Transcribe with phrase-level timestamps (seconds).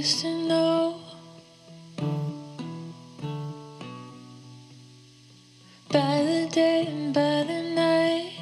[0.00, 0.96] used to know.
[5.90, 8.32] By the day and by the night.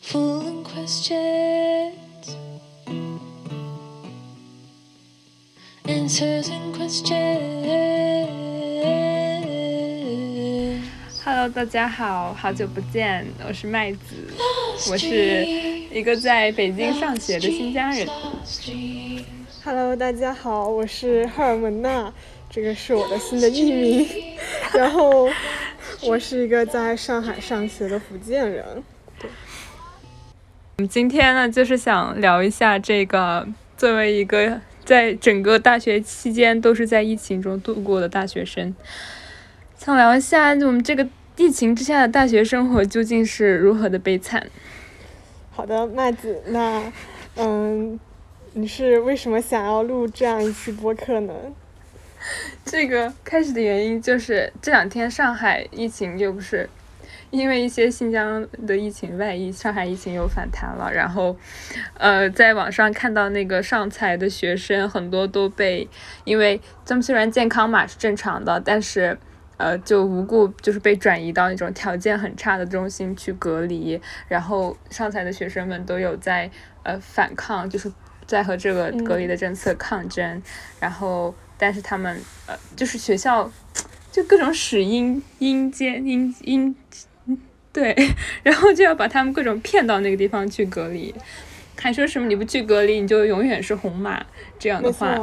[0.00, 2.36] Full of questions.
[5.84, 7.50] Answers and questions.
[11.24, 14.32] Hello，大家好，好久不见，我是麦子，
[14.85, 15.43] 我是
[15.91, 18.07] 一个在北京上学的新疆人。
[19.63, 22.13] Hello，大家好，我是赫尔蒙娜，
[22.49, 24.07] 这个是我的新的艺名。
[24.73, 25.27] 然后，
[26.03, 28.63] 我是一个在上海上学的福建人。
[29.19, 29.29] 对
[30.77, 38.75] 我们今天呢，就是想聊一下这个作为一个在整个大学期间都是在疫情中度过的大学生，
[39.75, 41.07] 想聊一下我们这个
[41.37, 44.49] 疫情之下的大学生活究竟是如何的悲惨。
[45.51, 46.91] 好的，麦子，那，
[47.35, 47.99] 嗯，
[48.53, 51.33] 你是为什么想要录这样一期播客呢？
[52.65, 56.67] 这个开始的原因就是这两天上海疫情又不是
[57.29, 60.91] 因为一些新疆的疫情外溢，上海疫情又反弹了。
[60.91, 61.37] 然后，
[61.99, 65.87] 呃，在网上看到那个上财的学生很多都被，
[66.23, 69.15] 因为他们虽然健康码是正常的，但是。
[69.57, 76.49] 呃，就无故就是被转移到那种条件很差的中心去隔离，然后上财的学生们都有在
[76.83, 77.91] 呃反抗，就是
[78.25, 80.41] 在和这个隔离的政策抗争，
[80.79, 83.51] 然后但是他们呃就是学校
[84.11, 86.75] 就各种使阴阴间阴阴
[87.73, 87.95] 对，
[88.43, 91.13] 然后就要把他们各种骗到那个地方去隔离，
[91.75, 94.25] 还说什么你不去隔离你就永远是红码
[94.57, 95.15] 这样的话，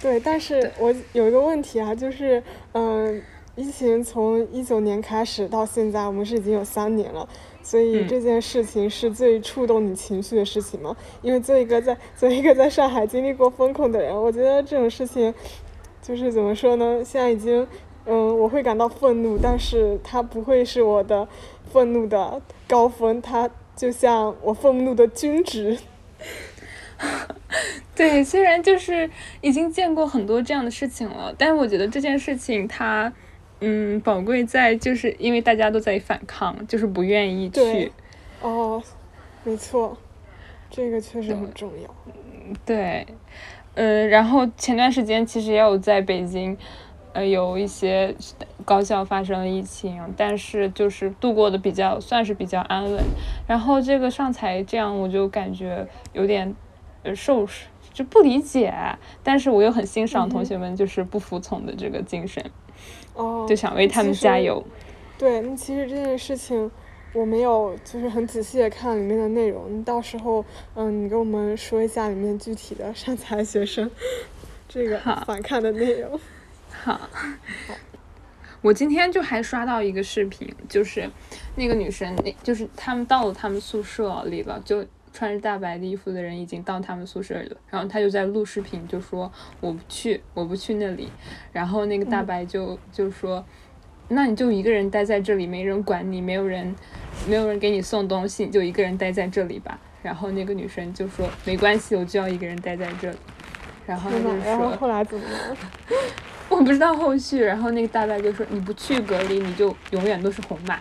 [0.00, 3.22] 对，但是我有一个问题啊，就是，嗯、
[3.54, 7.28] 疫情从一九年开始到现在，我们是已经有三年了，
[7.62, 10.96] 所以嗯这件事情是最触动你情绪的事情吗？
[11.20, 15.34] 因为作为一个在作为一个在上海经历过风控的人，我觉得这种事情，
[16.00, 17.02] 就是怎么说呢？
[17.04, 17.66] 现在已经，
[18.06, 21.28] 嗯，我会感到愤怒，但是它不会是我的
[21.70, 25.78] 愤怒的高峰，它就像我愤怒的均值。
[27.94, 29.10] 对，虽然就是
[29.42, 33.12] 已经见过很多这样的事情了，但是我觉得这件事情它，
[33.64, 37.92] 嗯，宝贵在就是因为大家都在反抗，就是不愿意去，
[38.40, 38.82] 哦，
[39.44, 39.96] 没错，
[40.68, 41.88] 这个确实很重要。
[42.66, 43.06] 对，
[43.74, 46.58] 呃，然后前段时间其实也有在北京，
[47.12, 48.12] 呃，有一些
[48.64, 53.00] 高校发生了疫情，但是就是度过的比较算是比较安稳。
[53.46, 56.52] 然后这个上财这样，我就感觉有点
[57.04, 57.46] 呃受
[57.92, 58.74] 就不理解，
[59.22, 62.42] 但是我又很欣赏同学们就是不服从的这个精神，
[63.14, 64.64] 哦，就想为他们加油。
[65.18, 66.70] 对，那其实这件事情
[67.12, 73.90] 我没有就是很仔细的看里面的内容，你到时候嗯，你给我们说一下里面具体的善财学生
[74.68, 76.18] 这个好反看的内容。
[76.70, 77.00] 好，
[78.62, 81.08] 我今天就还刷到一个视频，就是
[81.54, 89.30] 那个女生，那就是他们到了他们宿舍里了，就穿着大白的衣服的人已经到他们宿舍里了，然后他就在录视频，就说
[89.60, 91.08] 我不去，我不去那里，
[91.52, 93.44] 然后那个大白就、就说。
[94.08, 96.74] 那你就一个人待在这里，没人管你，没有人，
[97.26, 99.78] 没有人给你送东西，你就一个人待在这里吧。
[100.02, 103.16] 然后那个女生就说没关系，我就要一个人待在这里。
[103.86, 105.56] 然后他就天呐，然后说后来怎么了？
[106.50, 110.78] 我不知道后续，然后那个大白就说你不去隔离，你就永远都是红码。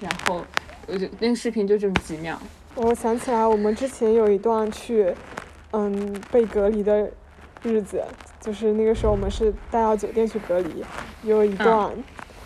[0.00, 0.44] 然后
[0.86, 2.38] 我就那个视频就这么几秒，
[2.78, 5.14] 我想起来，我们之前有一段去
[5.70, 7.10] 嗯被隔离的
[7.62, 8.04] 日子，
[8.38, 10.84] 就是那个时候我们是带到酒店去隔离，
[11.22, 11.90] 有一段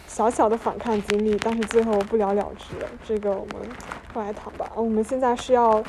[0.07, 2.77] 小小的反抗经历，但是最后不了了之。
[3.05, 3.57] 这个我们
[4.15, 4.71] 后来谈吧。
[4.77, 5.83] 我们现在是要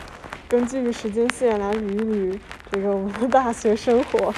[0.50, 2.40] 根据时间线来捋一捋
[2.72, 4.34] 这个我们的大学生活。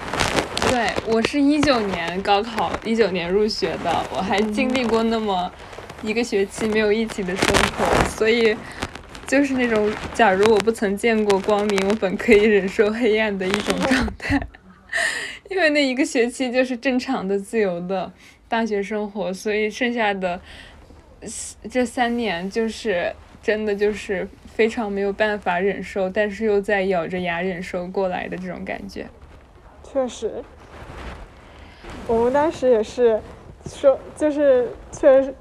[0.70, 5.52] 对我是一九年高考，一九年入学的，我还经历过那么
[6.00, 7.46] 一个学期没有一起的生
[7.76, 8.56] 活，所以
[9.26, 14.40] 就是那种假如我不曾见过光明，我本可以忍受黑暗的一种状态。
[15.50, 18.12] 因为那一个学期就是正常的、自由的
[18.48, 20.40] 大学生活，所以剩下的
[21.70, 23.12] 这三年就是
[23.42, 29.06] 真的就是非常没有办法忍受，但是又在咬着牙忍受过来的这种感觉。
[29.82, 30.42] 确实，
[32.06, 33.20] 我们当时也是
[33.66, 35.34] 说，就是确实，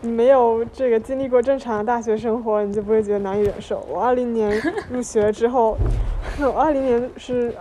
[0.00, 3.84] 你没有这个经历过正常的大学生活，你就不会觉得难以忍受。
[3.88, 4.60] 我二零年
[4.90, 5.76] 入学之后，
[6.40, 7.52] 我 二零年是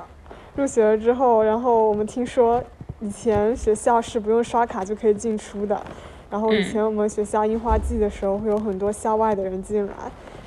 [0.56, 2.64] 入学了之后，然后我们听说
[3.00, 5.82] 以前学校是不用刷卡就可以进出的，
[6.30, 9.94] 然后以嗯前我们学校樱花季的时候会有很多校外的人进来，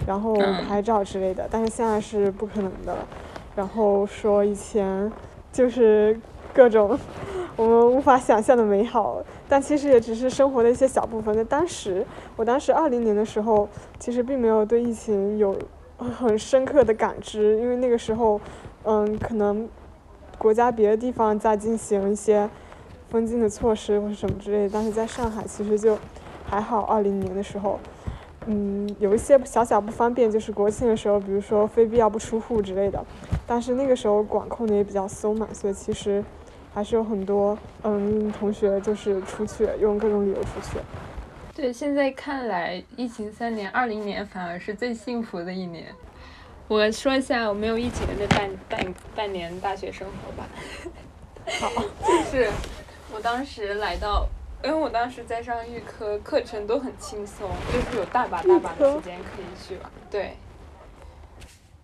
[0.06, 3.06] 然后嗯拍照之类的，但是现在是不可能的了。
[3.56, 5.10] 然后说以前
[5.52, 6.16] 就是
[6.52, 6.98] 各种
[7.56, 11.34] 我们无法想象的美好，但其实也只是生活的一些小部分。
[11.34, 12.06] 在当时，
[12.36, 13.68] 我当时二零年的时候，
[13.98, 15.58] 其实并没有对疫情有
[15.98, 18.40] 很深刻的感知，因为那个时候，
[18.84, 19.68] 嗯，可能
[20.38, 22.48] 国家别的地方在进行一些
[23.10, 25.98] 封禁的措施或者什么之类的，但是在上海其实就
[26.46, 26.80] 还好。
[26.82, 27.78] 二零年的时候，
[28.46, 33.04] 嗯，有一些小小不方便，就是国庆的时候，比如说非必要不出户之类的，
[33.46, 36.24] 但是那个时候管控的也比较松嘛，所以其实
[36.72, 40.78] 还是有很多嗯同学就是出去用各种理由出去。
[41.54, 45.94] 对，现在看来，疫情三年，二零年反而是最幸福的一年。
[46.68, 50.48] 我说一下我没有疫情的那半半半年大学生活吧。
[51.60, 51.68] 好，
[52.06, 52.48] 就是
[53.12, 54.26] 我当时来到，
[54.62, 59.90] 因为我当时在上预科，课程都很轻松，就是有大把大把的时间可以去玩。
[60.08, 60.36] 对，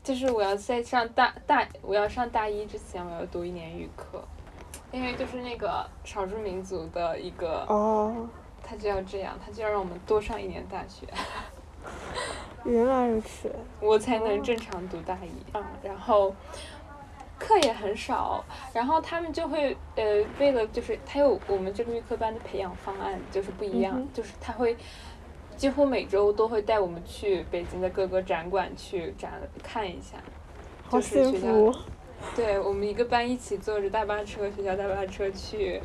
[0.05, 4.23] 就是我要在上大大，我要上大一之前，我要读一年预科，
[4.97, 8.27] 因为就是那个少数民族的一个，哦，
[8.63, 11.07] 他就要这样，他就要让我们多上一年大学。
[12.65, 13.55] 原来如此。
[13.79, 15.31] 我才能正常读大一。
[15.53, 16.35] 嗯，然后
[17.39, 24.75] 课也很少，然后他们就会呃，为了就是他有我们这个预科班的培养方案就是不一样，嗯就是他会
[25.59, 30.17] 几乎每周都会带我们去北京的各个展馆去展看一下。
[30.89, 31.79] 好就是学校幸福，
[32.35, 35.81] 对我们一个班一起坐着大巴车，学校大巴车去，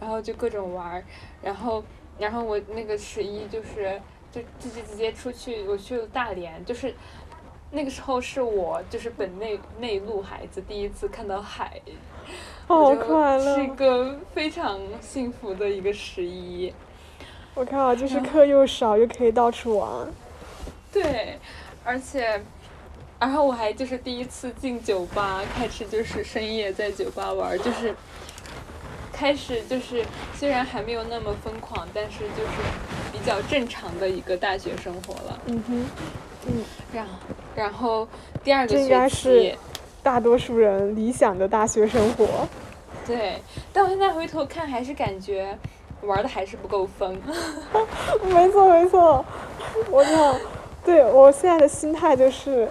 [0.00, 1.04] 然后就各种玩儿，
[1.42, 1.82] 然后
[2.18, 4.00] 然后我那个十一就是
[4.30, 6.94] 就自己直接出去，我去了大连，就是
[7.70, 11.80] 那个时候是我就是本内内陆孩子第一次看到海，
[12.66, 13.66] 好快是一。
[13.68, 16.72] 个非常幸福的一个十一。
[17.54, 20.06] 我靠，就是课又少，又可以到处玩。
[20.92, 21.38] 对，
[21.84, 22.42] 而且，
[23.18, 27.94] 然后我还就是第一次进酒吧，开始就是深夜在酒吧玩儿，就是
[29.12, 30.04] 开始就是
[30.34, 35.40] 虽然还没有那么疯狂，但是就是比较正常的一个大学生活了。
[35.46, 35.86] 嗯哼，
[36.46, 37.12] 嗯然后，
[37.54, 38.08] 然后
[38.44, 39.58] 第二个这应该学是期，
[40.02, 42.46] 大多数人理想的大学生活。
[43.06, 43.40] 对，
[43.72, 45.56] 但我现在回头看，还是感觉
[46.02, 47.16] 玩的还是不够疯。
[48.22, 49.24] 没错没错，
[49.90, 50.36] 我操，
[50.84, 52.68] 对我现在的心态就是，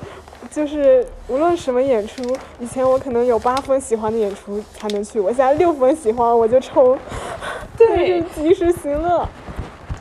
[0.56, 2.24] 就是无论什么演出，
[2.62, 6.98] 以前我可能有八分喜欢的演出才能去，我现在六分喜欢我就冲，
[7.78, 9.28] 对 就及时行乐。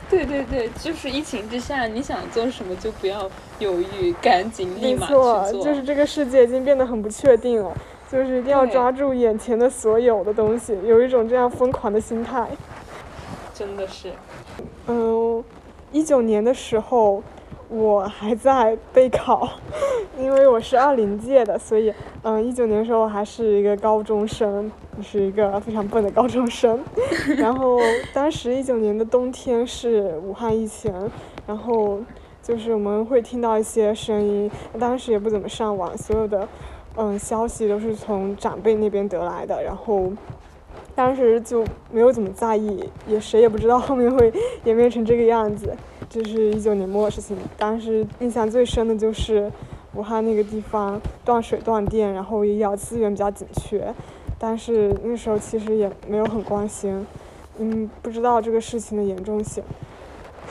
[0.09, 3.29] 对对对，就是疫情之下，你想做什么就不要
[3.59, 5.51] 犹豫，赶紧立马去做。
[5.61, 7.75] 就是这个世界已经变得很不确定了，
[8.09, 12.47] 就是一定要抓住眼前的所有的东西，有一种这样疯狂的心态。
[13.53, 14.13] 真的是，
[14.87, 15.43] 嗯，
[15.91, 17.21] 一九年的时候，
[17.67, 19.49] 我还在备考，
[20.19, 24.71] 因为我是二零届的，所以嗯，一九年的时候还是一个高中生，
[25.01, 26.79] 是一个非常笨的高中生。
[27.37, 27.79] 然后
[28.13, 30.93] 当时一九年的冬天是武汉疫情，
[31.47, 31.99] 然后
[32.41, 36.47] 就是我们会听到一些声音，当时也不怎么上网，所有的
[36.95, 40.11] 嗯消息都是从长辈那边得来的，然后。
[40.93, 44.31] 当时就没有怎么在意，也谁也不知道后面会
[44.63, 45.75] 演变成这个样子。
[46.15, 49.51] 这是一九年末的事情，当时印象最深的就是
[49.95, 53.93] 武汉那个地方断水断电，然后医疗资源比较紧缺，
[54.39, 57.05] 但是那时候其实也没有很关心，
[57.57, 59.61] 嗯，不知道这个事情的严重性。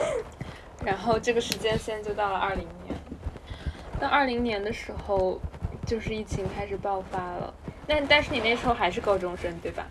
[0.85, 2.95] 然后这个时间线就到了二零年。
[3.99, 5.39] 到二零年的时候，
[5.87, 7.51] 就是疫情开始爆发了。
[7.87, 9.87] 但但是你那时候还是高中生，对吧？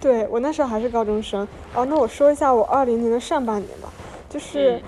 [0.00, 1.46] 对我那时候还是高中生。
[1.74, 3.92] 哦，那我说一下我二零年的上半年吧，
[4.30, 4.82] 就是嗯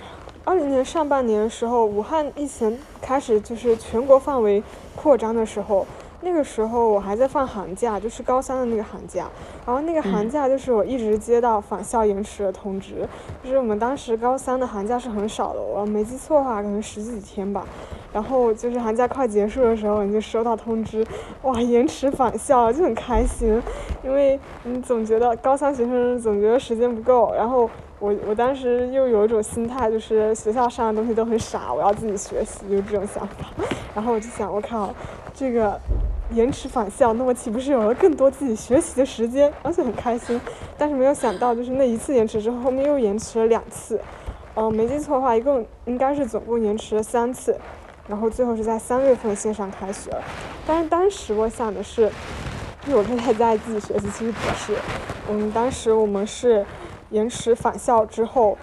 [0.47, 4.63] 二零年上半年的时候，武汉疫情开始就是全国范围
[4.95, 5.87] 扩张的时候，
[6.21, 9.27] 那个时候我还在放寒假，就是高三的那个寒假。
[9.65, 13.09] 然后那个寒嗯假就是我一直接到返校延迟的通知，
[13.43, 17.67] 就是我们当时高三的寒假是很少的，我没记错的话可能十几天吧。
[18.13, 21.05] 然后就是寒假快结束的时候，你就收到通知，
[21.41, 23.63] 哇，延迟返校就很开心，
[24.05, 27.69] 因为你总觉得高三学生总觉得时间不够，然后
[28.05, 33.47] 我我当时又有一种心态，就是学校上的东西都很傻，我要自己学习，就是这种想法。
[33.95, 34.95] 然后我就想，我靠，
[35.33, 35.81] 这个
[36.31, 40.39] 延迟返校，那我岂不是有了更多自己学习的时间，而且很开心。
[40.77, 43.99] 但是没有想到，就是那一次延迟之后，后面又延迟了两次。
[44.55, 47.59] 嗯、没记错的话，一共应该是总共延迟了三次。
[48.07, 50.23] 然后最后是在三月份线上开学了，
[50.67, 52.03] 但是当时我想的是，
[52.87, 54.77] 因为我是太在意自己学习，其实不是。
[55.31, 56.67] 嗯，当时我们是
[57.11, 58.57] 延迟返校之后，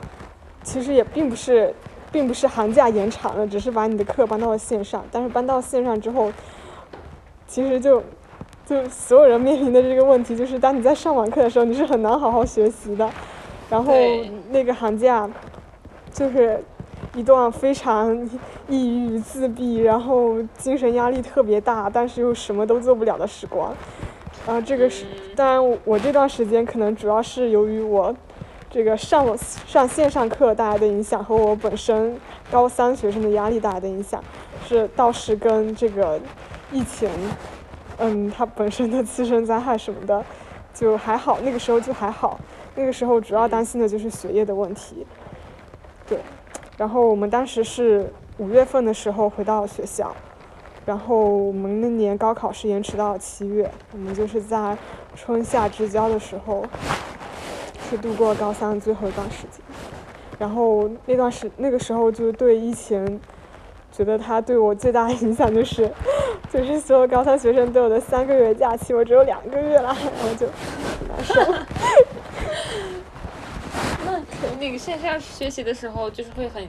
[0.64, 1.74] 其实也并不是
[2.12, 5.04] 并不是寒假延长了，只是把你的课搬到了线上。
[5.12, 6.32] 但是搬到线上之后，
[7.48, 8.04] 其实就
[8.66, 13.10] 就所有人面临的这个问题，就是当你在上网课的时候，你是很难好好学习的。
[13.70, 13.94] 然后
[14.50, 15.30] 那个寒假
[16.12, 16.62] 就是
[17.16, 18.30] 一段非常
[18.68, 23.74] 抑郁、自闭，然后精神压力特别大，但是又什么都做不了的时光。
[24.46, 28.14] 啊，这个是嗯当然，我这段时间可能主要是由于我
[28.72, 29.38] 这个上网
[29.68, 32.18] 上线上课带来的影响和我本身
[32.50, 34.24] 高三学生的压力带来的影响，
[34.66, 36.18] 是倒是跟这个
[36.72, 37.10] 疫情，
[37.98, 40.24] 嗯，它本身的自身灾害什么的，
[40.74, 42.40] 就还好，那个时候就还好，
[42.76, 45.06] 那个时候主要担心的就是学业的问题，
[46.08, 46.20] 对，
[46.78, 50.16] 然后我们当时是五月份的时候回到学校。
[50.84, 54.76] 然后我们那年高考是延迟到了七月，我们就是在
[55.16, 56.66] 春夏之交的时候，
[57.92, 59.62] 是度过高三最后一段时间。
[60.40, 63.20] 然后那段时那个时候就对疫情，
[63.92, 65.92] 觉得它对我最大的影响就是，
[66.50, 71.36] 就是所有高三学生都有的三个月假期，我只有两个月了，然后就很难受。
[74.06, 74.22] 那
[74.58, 76.66] 那个线下学习的时候，就是会很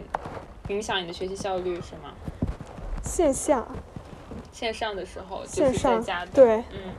[0.68, 2.10] 影响你的学习效率，是吗？
[3.04, 3.64] 线下、
[4.52, 6.92] 线上的时候，线上家，对，嗯，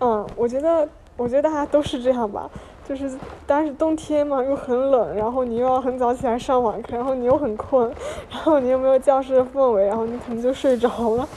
[0.00, 2.50] 嗯，我觉得，我觉得大家都是这样吧，
[2.88, 3.10] 就是
[3.46, 7.92] 但是冬天嘛，又很冷，然后你又要很早起来上网课，然后你又很困，
[8.32, 11.28] 然后你又没有教室的氛围，然后你可能就睡着了，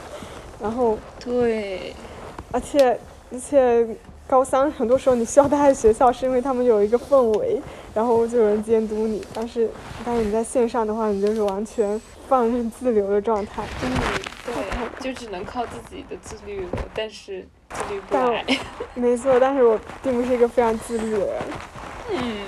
[0.60, 1.94] 然后对，
[2.50, 2.98] 而且
[3.30, 3.86] 而且
[4.26, 7.60] 高三很多时候你需要待在学校，是因为他们有一个氛围，
[7.92, 9.68] 然后就有人监督你，但是
[10.04, 13.64] 但是你在线上的话，你就是完全放任自流的状态。
[13.82, 13.90] 嗯，
[14.46, 14.54] 对，
[15.00, 18.44] 就只能靠自己的自律了，但是自律不来。
[18.94, 21.42] 没错，但是我并不是一个非常自律的人。
[22.12, 22.46] 嗯，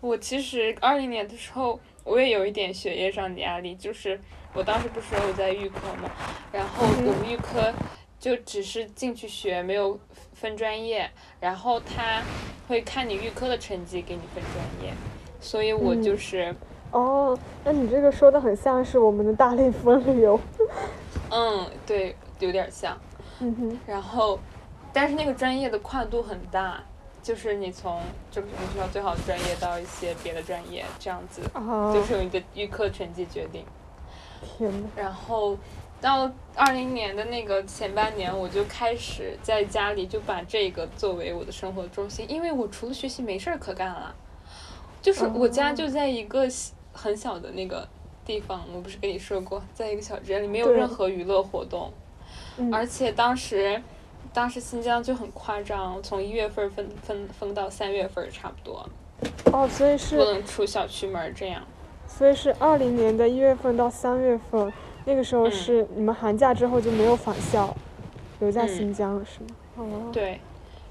[0.00, 4.20] 我其实二零年的时候，我也有一点学业上的压力，就是
[4.52, 6.10] 我当时不是有在预科嘛，
[6.52, 7.72] 然后我们预科
[8.18, 9.98] 就只是进去学，没有
[10.34, 12.22] 分专业，然后他
[12.66, 14.92] 会看你预科的成绩给你分专业，
[15.40, 16.54] 所以我就嗯是，
[16.92, 20.38] 哦，那你这个说的很像是我们的大类分流。
[21.30, 22.98] 嗯，对，有点像。
[23.38, 24.38] 嗯哼，然后，
[24.92, 26.82] 但是那个专业的跨度很大，
[27.22, 33.64] 就是你从就是我们学校最好的专业到一些别的专业这样子，啊，就是由你的预科成绩决定。
[34.58, 35.56] 天呐，然后
[36.00, 44.14] 到二零年的那个前半年，我就开始在家里就把这个作为我的生活中心，因为我除了学习没事儿可干了。
[45.02, 47.88] 就是我家哦就在一个小很小的那个
[48.24, 51.90] 地方，我不是跟你说过，在一个小镇里没有任何娱乐活动，
[52.58, 53.80] 嗯，而且当时。
[54.32, 58.88] 当时新疆就很夸张，从一月份儿分分分到三月份差不多，
[59.52, 61.64] 哦，所以是不，能出小区门儿这样。
[62.06, 64.72] 所以是二零年的一月份到三月份，
[65.04, 67.76] 那个时候嗯是你们寒假之后就没有返校，
[68.38, 69.46] 留在嗯新疆了是吗？
[69.78, 70.38] 哦，对，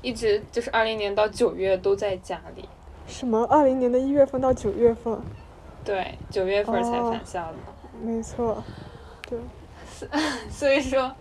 [0.02, 2.68] 一直就是二零年到九月都在家里。
[3.08, 3.46] 什么？
[3.50, 5.18] 二零年的一月份到九月份，
[5.84, 7.58] 对，九月份才哦返校的，
[8.02, 8.64] 没错，
[9.28, 9.40] 对，
[10.52, 11.12] 所以说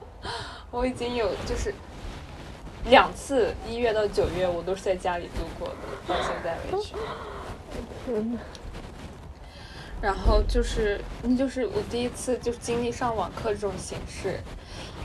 [0.70, 1.74] 我已经有就是
[2.90, 5.74] 两次一月到九月我都是在家里度过的，
[6.06, 6.92] 到现在为止。
[8.04, 8.38] 天呐，
[10.00, 14.38] 然后就是，那就是我第一次就是经历上网课这种形式。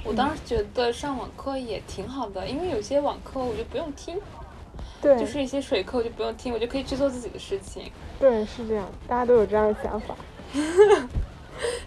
[0.05, 4.19] 我当时觉得上网课也挺好的，因为有些网课我就不用听，
[5.03, 7.91] 对，就是一些水课我就不用听，我就可以去做自己的事情。
[8.19, 10.15] 对，是这样，大家都有这样的想法。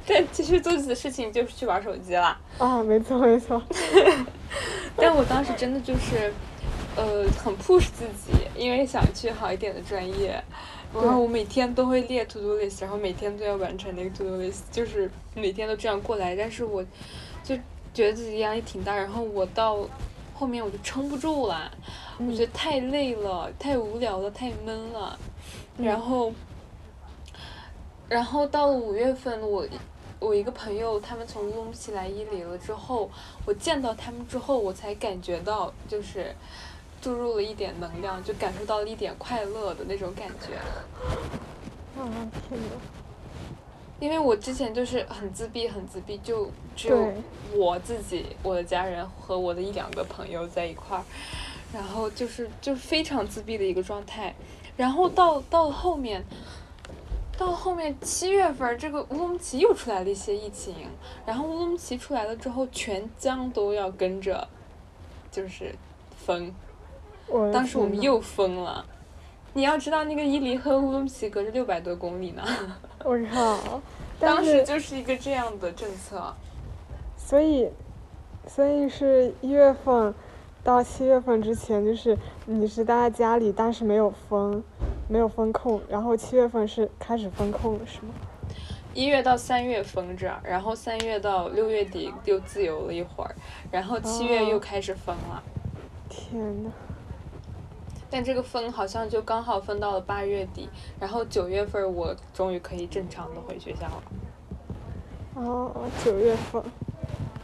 [0.06, 2.38] 但其实做自己的事情就是去玩手机啦。
[2.58, 3.61] 啊，没错没错，
[4.96, 6.32] 但我当时真的就是，
[6.96, 10.42] 呃，很 push 自己，因为想去好一点的专业。
[10.94, 16.35] 然后我每天都会列 to do list，然后每天都要完成那个 to do list，就是每天都这样过来。
[16.35, 16.82] 但是我
[17.42, 17.54] 就
[17.92, 19.76] 觉得自己压力挺大，然后我到
[20.38, 21.71] 后面我就撑不住了，
[22.19, 25.19] 我觉得太累了，太无聊了，太闷了。
[25.78, 26.31] 然后，
[28.07, 29.66] 然后到了五月份，我
[30.21, 33.11] 我一个朋友他们从乌鲁木齐来伊犁了之后，
[33.47, 36.35] 我见到他们之后，我才感觉到就是
[37.00, 40.57] 注入了一点能量，就感受到了一点快乐的那种感觉。
[41.99, 42.05] 啊
[42.47, 42.76] 天呐，
[43.99, 47.12] 因为我之前就是很自闭，很自闭，就只有
[47.55, 51.05] 我自己、我的家人和我的一两个朋友在一块儿，
[51.73, 54.35] 然后就是就是非常自闭的一个状态。
[54.76, 56.23] 然后到到了后面，
[57.38, 60.75] 到后面七月份儿，这个乌鲁木齐又出来了一些疫情，
[61.25, 64.47] 然后乌鲁木齐出来了之后，全疆都要跟着，
[65.31, 65.75] 就是
[66.26, 66.55] 封。
[67.26, 68.85] 我当时我们又封了，
[69.57, 72.43] 你要知道，那个伊犁和乌鲁木齐隔着六百多公里呢。
[73.03, 73.81] 我靠！
[74.21, 76.35] 当时就是一个这样的政策。
[77.17, 77.71] 所以，
[78.47, 80.13] 所以是一月份
[80.63, 84.63] 到七月份之前，就是你是待在家里，但是没有封，
[85.09, 88.13] 没有封控，然后七月份是开始封控了，是吗？
[88.93, 93.35] 一月到三月封着，然后三月到六月底又自由了一会儿，
[93.71, 95.43] 然后七月又哦开始封了。
[96.11, 96.71] 天呐，
[98.11, 100.69] 但这个分好像就刚好分到了八月底，
[101.01, 104.03] 然后九月份我终于可以正常的回学校了。
[105.35, 105.71] 哦，
[106.05, 106.63] 九月份，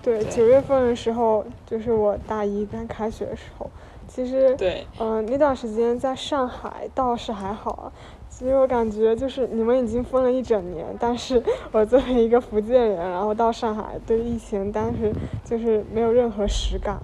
[0.03, 3.71] 对，九月份的时候就是我大一刚开学的时候，
[4.09, 7.93] 其实，对，嗯、那段时间在上海倒是还好啊。
[8.31, 11.41] 其实我感觉就是你们已经封了一整年，但是
[11.71, 15.13] 我作为一个福建人，然后到上海对疫情当时
[15.45, 16.99] 就是没有任何实感。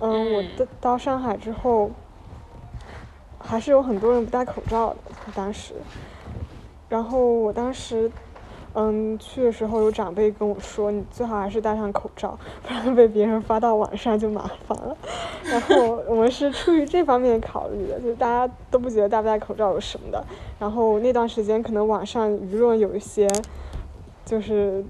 [0.00, 1.90] 嗯，我嗯到到上海之后，
[3.40, 4.96] 还是有很多人不戴口罩的，
[5.34, 5.74] 当时。
[6.88, 8.10] 然后我当时，
[8.74, 14.96] 嗯，去的时候有长辈跟我说，你最好还是戴上口罩，不然被别人发到网上就麻烦了。
[15.44, 20.24] 然后我们是出于这方面考虑的，就大家都不觉得戴不戴口罩有什么的。
[20.58, 23.28] 然后那段时间可能网上舆论有一些，
[24.24, 24.84] 就是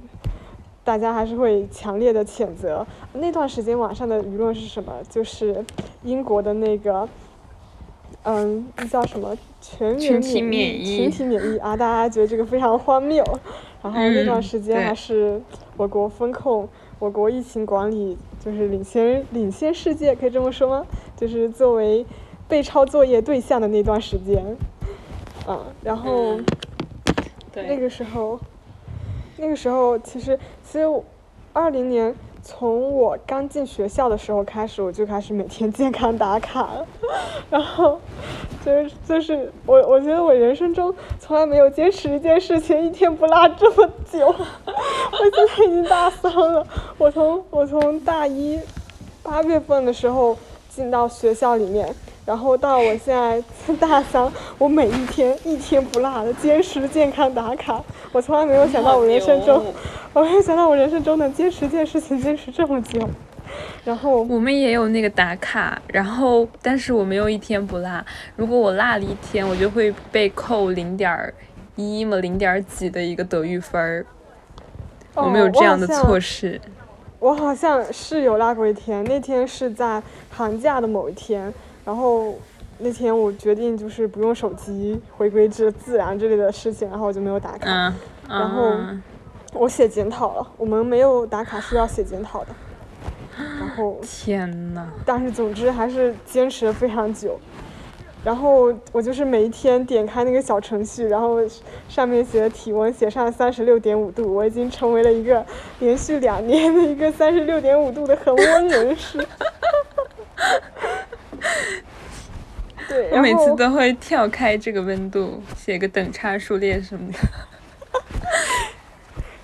[0.82, 2.86] 大家还是会强烈的谴责。
[3.12, 4.92] 那段时间网上的舆论是什么？
[5.08, 5.62] 就是
[6.02, 7.06] 英国的那个，
[8.24, 13.24] 嗯，那叫什么全员群体免免疫群体免疫啊，大家觉得这个非常荒谬。
[13.82, 15.40] 然后那段嗯时间还是
[15.76, 20.86] 我国风控，我国疫情管理就是领先领先世界，可以这么说吗？
[21.16, 22.04] 就是作为
[22.48, 24.44] 被抄作业对象的那段时间，
[25.48, 26.38] 嗯，然后。
[27.52, 28.38] 那个时候，
[29.36, 30.88] 那个时候其实其实
[31.52, 32.14] 二零年
[32.50, 36.68] 从我刚进学校的时候开始，我就开始每天健康打卡，
[37.48, 37.96] 然后
[38.64, 46.66] 就是就是我我觉得我人生中从来没有坚持一件事情一天不落这么久， 我现在已经大三了，
[46.98, 48.58] 我从我从大一
[49.22, 50.36] 八月份的时候
[50.68, 51.94] 进到学校里面。
[52.26, 53.42] 然后到我现在
[53.80, 57.82] 大三，我每一天一天不落的坚持健康打卡。
[58.12, 59.64] 我从来没有想到我人生中，
[60.12, 63.08] 我没有想到我人生中能坚持一件事情坚持这么久。
[63.84, 68.04] 然后我们也有那个打卡，然后但是我没有一天不落。
[68.36, 71.32] 如果我落了一天，我就会被扣零点
[71.74, 74.06] 一嘛，零点几的一个德育分儿。
[75.14, 76.60] 我们有这样的措施。
[77.18, 81.52] 我好像是有落过一天，那天是在寒假的某一天，
[81.84, 82.38] 然后
[82.78, 87.68] 那天我决定就是不用手机，回归至自然之类的事情，然后我就没有打卡。
[87.68, 87.94] 嗯，
[88.28, 89.02] 然后嗯
[89.52, 92.54] 我写检讨了，我们没有打卡是要写检讨的。
[93.36, 97.38] 然后， 天呐，但是总之还是坚持了非常久。
[98.22, 101.38] 然后我就是每一天点开那个小程序，然后
[101.88, 105.42] 上面写的体温写上三十六点五度，我已经成为了一个
[105.78, 109.18] 连续两年的一个三十六点五度的恒温人士。
[112.86, 117.18] 对，我每次都会跳开这个温度，写个等差数列什么的。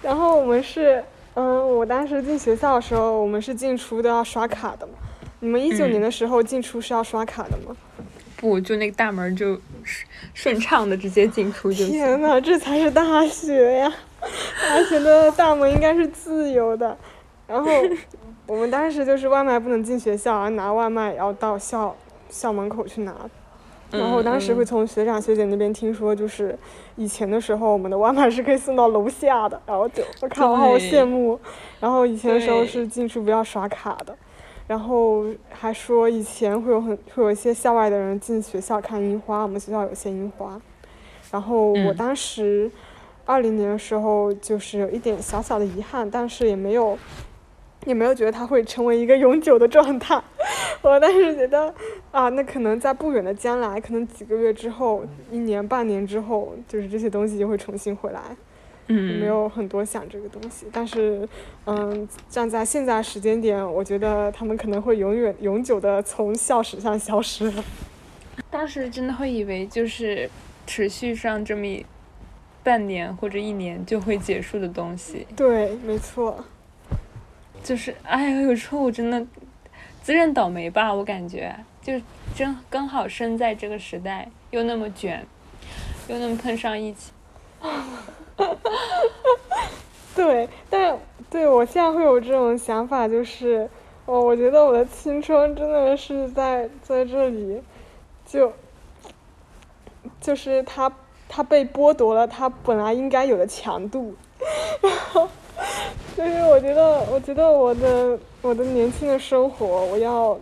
[0.06, 1.02] 然后我们是，
[1.34, 4.92] 嗯，我当时进学校的时候，我们是进出都要刷卡的嘛。
[5.40, 7.76] 你们一九嗯年的时候进出是要刷卡的吗？
[8.36, 12.22] 不，就那个大门就顺顺畅的直接进出就天行。
[12.22, 13.92] 呐，这才是大学呀！
[14.20, 16.96] 大学的大门应该是自由的。
[17.48, 17.68] 然后
[18.46, 21.96] 我们当时就是外卖不能进学校，拿外卖要到校
[22.30, 23.12] 校门口去拿。
[23.90, 26.58] 然后当时会嗯从学长学姐那边听说，就是
[26.96, 31.38] 以前的时候，我们的外卖是可以送到楼下的，然后就我靠，我好羡慕。
[31.80, 34.16] 然后以前的时候是进去不要刷卡的，
[34.66, 40.60] 然后还说以前会有很会有一些校外的人进学校看樱花，我们学校有些樱花。
[41.30, 42.70] 然后我嗯当时
[43.24, 46.96] 二零年的时候就是有一点小小的遗憾，但是也没有
[47.86, 50.22] 也没有觉得它会成为一个永久的状态。
[50.82, 51.74] 我当时觉得
[52.10, 58.20] 啊，那可能在不远的将来，可能几个月之后，一年半年之后，就是这些东西就会重新回来。
[58.88, 61.28] 嗯，没有很多想这个东西，但是，
[61.64, 67.64] 嗯，站在现在时间点，我觉得他们可能会永远永久的从校史上消失了。
[68.48, 70.30] 当时真的会以为就是
[70.68, 71.84] 持续上这么一
[72.62, 76.44] 半年或者一年就会结束的东西，对，没错。
[77.66, 79.26] 就是哎呀，有时候我真的
[80.00, 81.52] 自认倒霉吧，我感觉
[81.82, 82.00] 就
[82.32, 85.26] 真刚好生在这个时代，又那么卷，
[86.06, 87.12] 又那么碰上疫情。
[90.14, 90.96] 对，但
[91.28, 93.68] 对我现在会有这种想法，就是，
[94.04, 97.60] 哦，我觉得我的青春真的是在在这里，
[98.24, 98.52] 就，
[100.20, 100.92] 就是他
[101.28, 104.14] 他被剥夺了他本来应该有的强度，
[104.80, 105.28] 然 后
[106.16, 110.38] 就是我觉得我觉得我的我的年轻的生活我要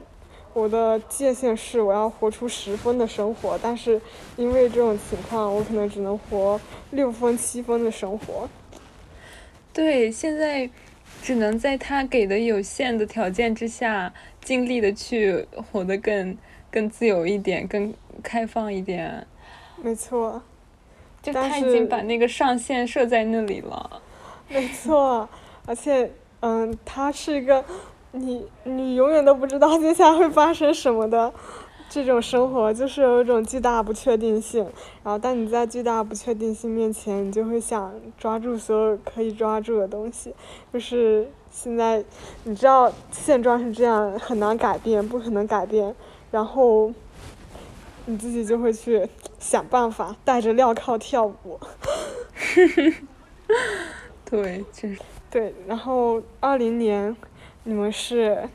[0.52, 4.00] 我的界限是我要活出十分的生活，但是
[4.36, 6.60] 因为这种情况我可能只能活
[6.92, 8.48] 六分七分的生活。
[9.72, 10.70] 对，现在
[11.20, 16.38] 只能在他给的有限的条件之下，尽力的去活得更
[16.70, 19.26] 更自由一点，更开放一点。
[19.82, 20.40] 没错，
[21.20, 24.00] 就他已经把那个上限设在那里了。
[24.48, 25.28] 没错，
[25.66, 27.64] 而且嗯，它是一个
[28.12, 31.32] 你你永远都不知道接下来会发生什么的
[31.88, 34.62] 这种生活，就是有一种巨大不确定性。
[35.02, 40.34] 然后，当你在巨大不确定性面前，你就会想抓住所有可以抓住的东西。
[40.72, 42.04] 就是现在，
[42.44, 45.94] 你知道现状是这样，很难改变，不可能改变。
[46.30, 46.92] 然后，
[48.06, 51.58] 你自己就会去想办法，带着镣铐跳舞。
[54.24, 54.98] 对，就是
[55.30, 57.14] 对，然后二零年
[57.64, 58.48] 你们是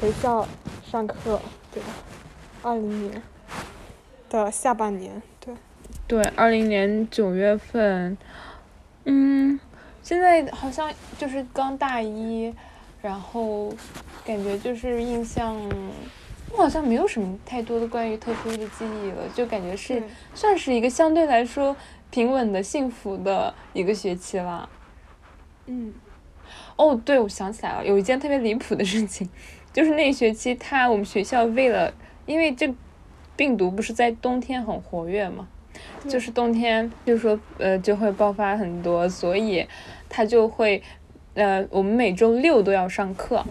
[0.00, 0.46] 回校
[0.84, 1.40] 上课，
[1.72, 1.88] 对吧？
[2.62, 3.22] 二零年
[4.28, 5.54] 的下半年，对，
[6.06, 8.16] 对，二零年九月份，
[9.04, 9.58] 嗯，
[10.02, 12.54] 现在好像就是刚大一，
[13.00, 13.72] 然后
[14.24, 15.56] 感觉就是印象，
[16.52, 20.02] 我好像没有什么太多的关于特殊的记忆了，就感觉是
[20.34, 21.76] 算是一个相对来说
[22.10, 24.68] 平稳的、幸福的一个学期了。
[25.66, 25.92] 嗯，
[26.76, 29.28] 哦，对，我想起来了，有一件特别离谱的事情，
[29.72, 31.92] 就是那一学期他我们学校为了，
[32.24, 32.74] 因为这
[33.36, 35.46] 病毒不是在冬天很活跃嘛，
[36.08, 39.66] 就是冬天就是说呃就会爆发很多，所以
[40.08, 40.82] 他就会
[41.34, 43.44] 呃我们每周六都要上课，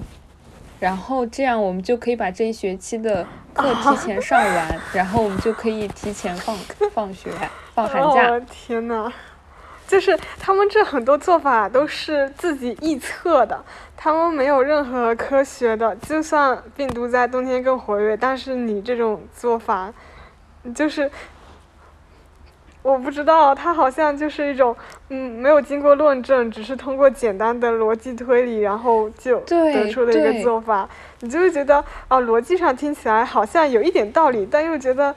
[0.80, 6.56] 然后这样我们就可以把这一学期的课提前上完， 然后我们就可以提前放
[6.92, 7.32] 放学
[7.74, 8.30] 放寒假。
[8.30, 9.12] 哦天呐，
[9.88, 13.63] 就是他们这很多做法都是自己臆测的，
[13.96, 15.96] 他们没有任何科学的。
[15.96, 19.92] 就算病毒在冬天更活跃，但是你这种做法，
[20.76, 21.10] 就是
[22.82, 24.76] 我不知道，它好像就是一种
[25.10, 30.88] 嗯没有经过论证，只是通过简单的逻辑推理，然后就得出的一个做法。
[31.20, 35.13] 你就会觉得啊，逻辑上听起来好像有一点道理，但又觉得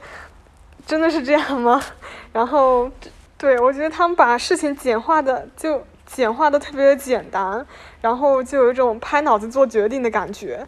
[0.85, 1.81] 真的是这样吗？
[2.33, 2.91] 然后，
[3.37, 7.65] 对我觉得他们把事情简化的就简化的特别的简单，
[8.01, 10.67] 然后就有一种拍脑子做决定的感觉。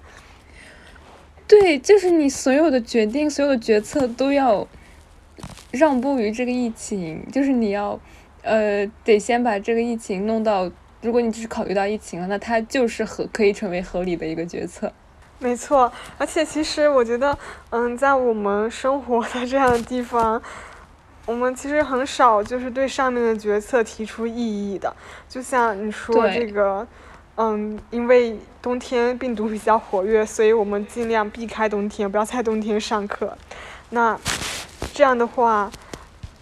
[1.46, 4.66] 对，就是你所有的决定、所有的决策都要
[5.72, 8.00] 让步于这个疫情，就是你要，
[8.42, 10.70] 呃，得先把这个疫情弄到，
[11.02, 14.92] 如果你只是考虑到疫情了，那它就是合可以成为合理的一个决策。
[15.40, 17.38] 没错，而且其实我觉得，
[17.72, 20.42] 嗯，在我们生活的这样的地方，
[21.26, 24.96] 我们其实很少就是对上面的决策提出异议的。
[25.28, 26.88] 就像你说这个，
[27.36, 33.38] 嗯，因为冬天病毒比较活跃，所以我们尽量避开冬天，不要在冬天上课。
[33.90, 34.18] 那
[34.94, 35.72] 这样的话，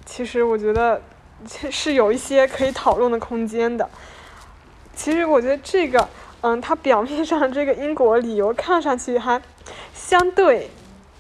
[0.05, 1.01] 其实我觉得
[1.45, 3.89] 其 是有一些可以讨论的空间的。
[4.93, 6.07] 其实我觉得这个，
[6.41, 9.41] 嗯，它表面上这个因果理由看上去还
[9.93, 10.69] 相对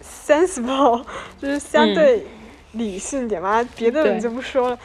[0.03, 1.03] sensible，
[1.41, 2.27] 就是相嗯对
[2.73, 4.77] 理性点吧，别的人对就不说了。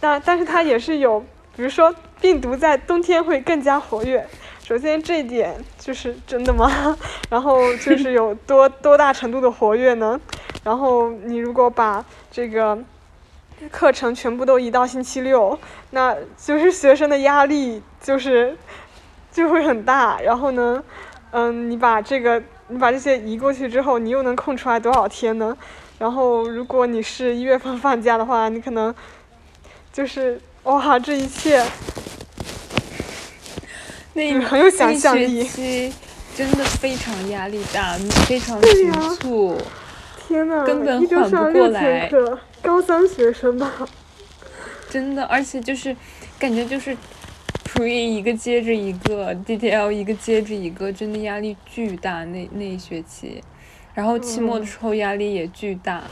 [0.00, 1.20] 但但是它也是有，
[1.54, 4.26] 比如说病毒在冬天会更加活跃。
[4.64, 6.96] 首先这一点就是真的吗？
[7.28, 10.18] 然后就是有多多大程度的活跃呢？
[10.64, 12.76] 然后你如果把这个
[13.70, 15.56] 课程全部都移到星期六，
[15.90, 18.56] 那就是学生的压力就是
[19.30, 20.20] 就会很大。
[20.20, 20.82] 然后呢，
[21.30, 25.56] 嗯，你把这个你把这些移过去之后，你又能空出来多少天呢？
[25.98, 28.92] 然后如果你是一月份放假的话，你可能
[29.92, 31.64] 就是哇，这一切
[34.14, 35.92] 那一很有想象力期
[36.34, 37.96] 真的非常压力大，
[38.26, 39.56] 非常急促。
[40.34, 42.10] 天呐，根本缓不过来，
[42.60, 43.70] 高三学生吧？
[44.90, 45.96] 真的，而且就是
[46.40, 46.96] 感觉就是
[47.64, 52.24] pre 一个接着一个，DDL 一个接着一个，真的压力巨大。
[52.24, 53.42] 那那一学期，
[53.94, 56.02] 然后期末的嗯时候压力也巨大。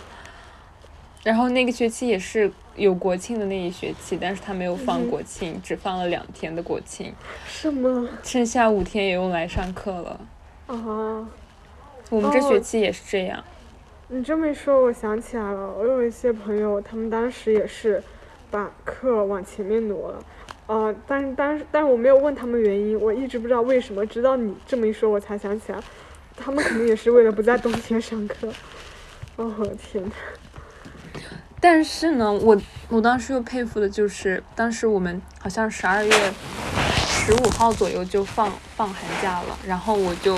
[1.25, 7.13] 然后那个学期也是有国庆的那一学期，但是他没有放嗯国庆，只放了两天的国庆，
[7.47, 10.21] 什么剩下五天也用来上课了。
[10.69, 11.27] 啊？
[12.11, 13.43] 我们这哦学期也是这样。
[14.09, 18.03] 你这么一说，我想起来了，我有一些朋友，他们当时也是
[18.51, 20.25] 把课往前面挪了，
[20.67, 25.79] 呃，但是但是但是我没有问他们原因，我一直不知道为什么，直到你这么一说，我才想起来，
[26.37, 28.49] 他们肯定也是为了不在冬天上课。
[29.37, 29.51] 哦
[29.83, 30.11] 天呐，
[31.59, 32.61] 但是呢，我
[32.91, 36.12] 我当时又佩服的就是，当时我们好像十二月
[37.07, 40.37] 十五号左右就放放寒假了，然后我就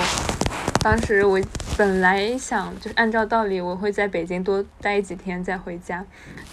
[0.85, 1.40] 当时我
[1.79, 6.05] 本来想就是按照道理我会在北京多待几天再回家，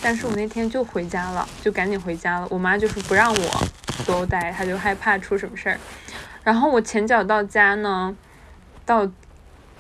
[0.01, 2.47] 但是我那天就回家了，就赶紧回家了。
[2.49, 3.67] 我妈就是不让我
[4.05, 5.77] 多待，她就害怕出什么事儿。
[6.45, 8.15] 然后我前脚到家呢，
[8.85, 9.05] 到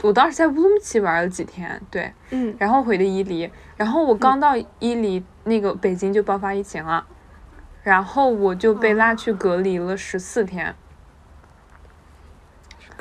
[0.01, 7.07] 我当时在乌鲁木齐玩了几天，对，嗯，然后回的伊犁，然后我刚到伊犁，那个北京就爆发疫情了，
[7.83, 10.75] 然后我就被拉去隔离了十四天。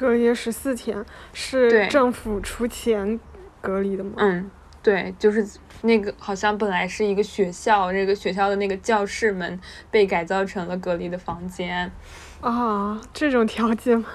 [0.00, 3.20] 隔离十四天，是政府出钱
[3.60, 4.14] 隔离的吗？
[4.16, 4.50] 嗯，
[4.82, 5.46] 对，就是
[5.82, 9.60] 那个好像本来是一个学校，那个学校的那个教室门
[9.90, 11.92] 被改造成了隔离的房间。
[12.40, 14.06] 啊，这种条件吗？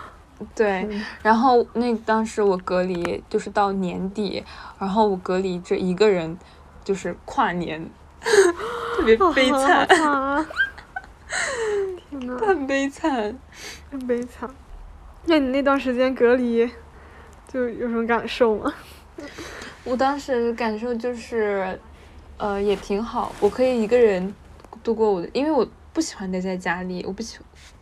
[0.54, 4.42] 对，嗯然后那当时我隔离就是到年底，
[4.78, 6.38] 然后我隔离这一个人
[6.82, 7.86] 就是跨年，
[8.96, 9.86] 特别悲好惨！
[12.08, 13.38] 天呐，很悲惨。
[13.90, 14.48] 很悲惨。
[15.26, 16.68] 那你那段时间隔离，
[17.52, 18.72] 就有什么感受吗？
[19.84, 21.78] 我当时感受就是，
[22.36, 24.34] 呃，也挺好，我可以一个人
[24.82, 27.38] 度过我的，因为我不喜欢待在家里，我不喜，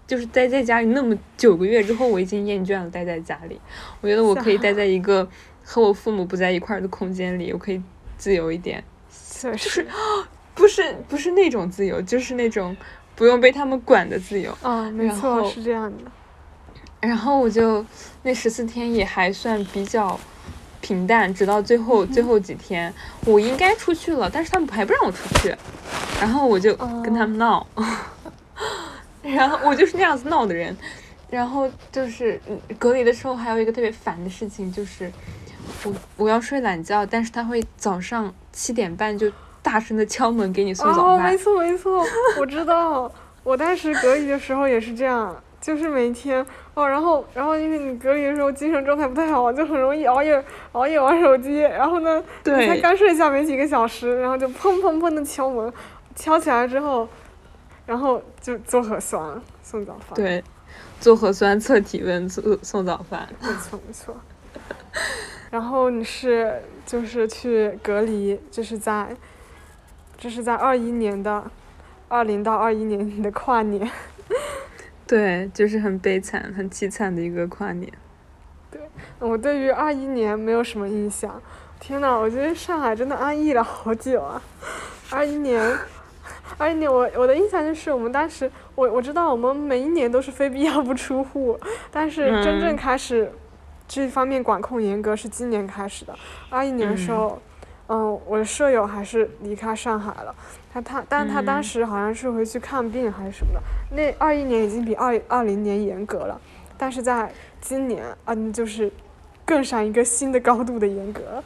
[0.06, 3.60] 就是待在家里那么九个月之后，我已经厌倦了待在家里。
[4.00, 5.28] 我觉得我可以待在一个
[5.62, 7.82] 和我父母不在一块儿的空间里，我可以
[8.16, 8.82] 自由一点，
[9.40, 9.86] 就是，
[10.54, 12.74] 不是不是那种自由，就是那种
[13.16, 14.56] 不用被他们管的自由。
[14.62, 16.04] 啊，没错，是这样的。
[17.06, 17.84] 然后我就
[18.22, 20.18] 那十四天也还算比较
[20.80, 22.92] 平淡，直到最后最后几天，
[23.24, 25.54] 我应该出去了，但是他们还不让我出去，
[26.20, 27.66] 然后我就跟他们闹，
[29.22, 30.76] 然后我就是那样子闹的人，
[31.30, 35.10] 然后就是嗯隔离的时候还有一个特别烦的事情就是，
[35.84, 39.30] 我我要睡懒觉，但是他会早上七点半就
[39.62, 42.04] 大声的敲门给你送早哦，没，错没错，
[42.38, 43.10] 我知道。
[43.42, 55.72] 我当时隔离的时候也是这样，就是每天哦，然后然后因为你隔离的时候精神状态不太好，就很容易熬夜熬夜玩手机，然后呢，你才刚睡下没几个小时，然后就砰砰砰的敲门，
[56.16, 57.08] 敲起来之后，
[57.86, 60.42] 然后就做核酸送早饭。，对，
[61.00, 63.28] 做核酸测体温送送早饭。
[63.40, 64.16] 没错没错。
[65.52, 69.16] 然后你是就是去隔离，就是在，
[70.18, 71.44] 这是在二一年的，
[72.08, 73.88] 二零到二一年的跨年。
[75.06, 77.92] 对，就是很悲惨、很凄惨的一个跨年。
[78.70, 78.80] 对
[79.18, 81.40] 我对于二一年没有什么印象。
[81.80, 84.40] 天呐，我觉得上海真的安逸了好久啊！
[85.10, 85.60] 二一年，
[86.56, 91.58] 二一年我我的印象就是我们当时我我知道我们每一年都是非必要不出户，
[91.90, 93.30] 但是真正嗯开始
[93.86, 96.16] 这方面管控严格是今年开始的。
[96.48, 97.53] 二一年的时候，嗯
[97.86, 100.34] 我的舍友还是离开上海了，
[100.72, 103.60] 他他但是他当嗯时好像是回去看病还是什么的。
[103.90, 106.40] 那二一年已经比二二零年严格了，
[106.78, 108.90] 但是在今年，嗯，就是
[109.44, 111.42] 更上一个新的高度的严格。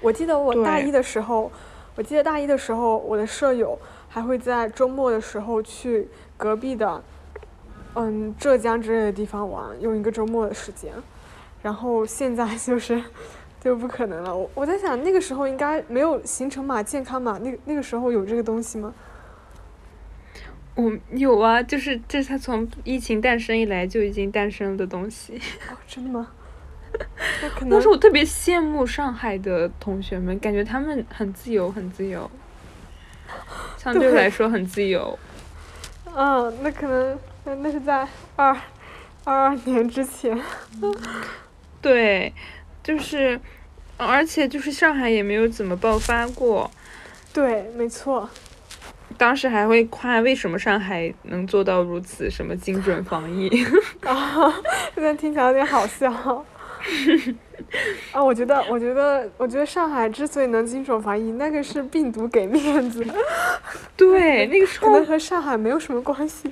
[0.00, 1.50] 我记得我大一的时候，
[1.96, 7.02] 我记得大一的时候，我的舍友还会在周末的时候去隔壁的，
[7.94, 10.92] 嗯，浙江之类的地方玩，用一个周末的时间。
[11.62, 13.02] 然后现在就是
[13.60, 14.34] 就不可能了。
[14.34, 18.94] 我我在想，那个时候应该没有行程码、健康码，那个那个时候有这个东西吗？
[20.74, 25.34] 我有啊，就是这是它从疫情诞生以来就已经诞生了的东西。
[25.70, 26.28] 哦，真的吗？
[27.42, 32.30] 那可能当时我特别羡慕上海的同学们，感觉他们很自由，很自由，
[33.76, 35.18] 相对对来说很自由。
[36.14, 38.56] 嗯， 那可能那那是在二
[39.24, 40.40] 二二年之前。
[41.82, 42.32] 对，
[42.88, 43.38] 就是，
[43.98, 46.70] 而且就是上海也没有怎么爆发过。
[47.34, 48.26] 对，没错。
[49.18, 53.50] 当时还会夸为什么上海能做到如此什么精准防疫。
[54.06, 54.50] 啊，
[54.94, 56.10] 现在听起来有点好笑。
[58.10, 63.04] 啊，我觉得，我觉得，我觉得上海之所以能精准防疫，那个是病毒给面子，
[63.98, 66.50] 对，那个时候可能和上海没有什么关系。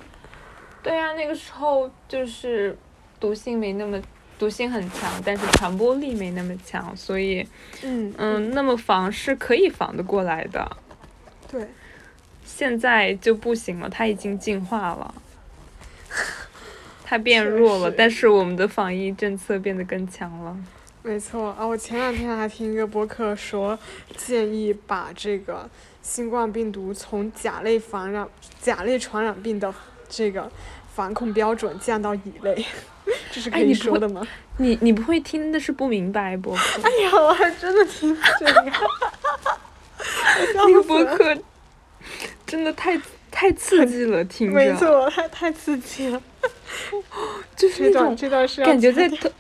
[0.83, 2.77] 对呀、那个时候就是
[3.19, 3.99] 毒性没那么
[4.39, 7.47] 毒性很强，但是传播力没那么强，所以
[7.83, 10.77] 嗯嗯，那么防是可以防得过来的。
[11.51, 11.69] 对，
[12.45, 15.15] 现在就不行了，它已经进化了，
[17.05, 20.57] 它变弱了，实但是我们的防疫政策变得更强了。
[21.03, 21.65] 没错啊。
[21.65, 23.79] 我前两天还听一个播客说，
[24.17, 25.71] 建议把这个
[26.03, 28.29] 新冠病毒从甲类传染
[28.61, 29.73] 甲类传染病的
[30.09, 30.51] 这个
[30.97, 32.65] 防控标准降到乙类，
[33.31, 34.27] 这是可以说的吗？
[34.57, 36.81] 你你不会听的是不明白播客？
[36.83, 38.73] 哎呀，我还真的听这个。
[40.55, 41.37] 那个播客
[42.47, 42.99] 真的太
[43.31, 44.55] 太刺激了，听着。
[44.55, 46.23] 没错，太太刺激了。
[47.55, 49.31] 就是那种这段是感觉在偷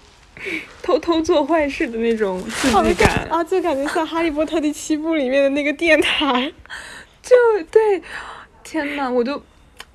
[0.83, 6.53] 偷偷做坏事的那种刺激感啊，就感觉像《哈利波特》第七部里面的那个电台，
[7.23, 7.35] 就
[7.71, 8.03] 对，
[8.63, 9.43] 天呐，我都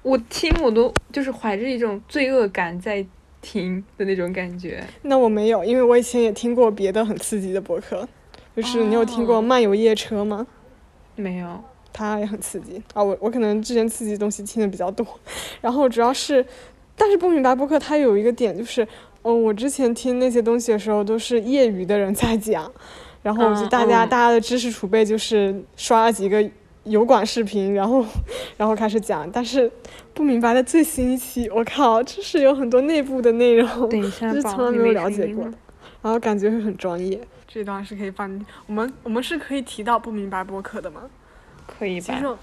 [0.04, 3.06] 我听我都就是怀着一种罪恶感在
[3.42, 4.84] 听的那种感觉。
[5.04, 8.08] 那我没有，因为我以前也听过别的很刺激的博客，
[8.56, 10.46] 就是你有听过《漫游夜车》吗？
[11.16, 13.04] 没有，它也很刺激啊。
[13.04, 15.06] 我我可能之前刺激的东西听的比较多，
[15.62, 16.46] 然后主要是。
[16.94, 18.88] 但是不明白播客它有一个点就是，
[19.24, 22.72] 嗯，我之前听那些东西的时候都是业余的人在讲，
[23.24, 26.48] 然后就大家大家的知识储备就是刷了几个
[26.84, 28.06] 油管视频，然后
[28.58, 29.30] 然后开始讲。
[29.32, 29.72] 但是
[30.13, 35.44] 不明白的最新一期，我靠，这是有很多内部的内容，就是从来没有了解过，
[36.02, 37.20] 然后感觉会很专业。
[37.48, 41.02] 这段是可以放，我们我们是可以提到不明白播客的吗？
[41.67, 42.13] 可以吧。
[42.13, 42.36] 其实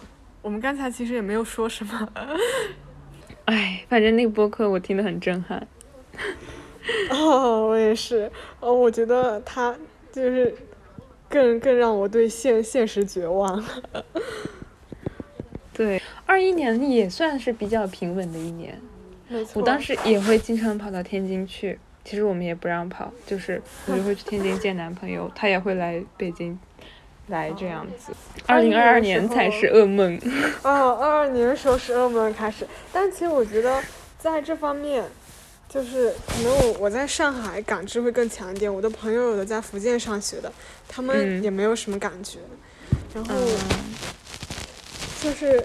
[0.43, 2.09] 我们刚才其实也没有说什么。
[3.47, 5.67] 哎，反正那个播客我听得很震撼。
[7.11, 8.31] 哦，我也是。
[8.61, 9.75] 哦，我觉得他
[10.13, 10.55] 就是
[11.29, 13.65] 更更让我对现现实绝望。
[15.73, 18.81] 对，二一年也算是比较平稳的一年。
[19.29, 19.61] 没错。
[19.61, 26.59] 我当时也会经常跑到天津去，其实我们也不让跑，就是我就会去天津见男朋友，他也会来北京。
[27.29, 28.11] 来这样子，
[28.47, 30.19] 二零二二年才是噩梦。
[30.63, 33.83] 哦，二二年的时候是噩梦开始，但其实我觉得
[34.19, 35.05] 在这方面，
[35.69, 38.73] 就是可能我我在上海感知会更强一点。
[38.73, 40.51] 我的朋友有的在福建上学的，
[40.89, 42.39] 他们也没有什么感觉。
[43.15, 43.35] 然后
[45.21, 45.65] 就是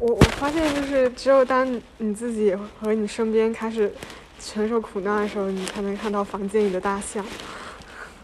[0.00, 3.92] 我我发现就是只有当你自己和你身边开始
[4.40, 7.24] 承受苦难的时候，你才能看到房间里的大象。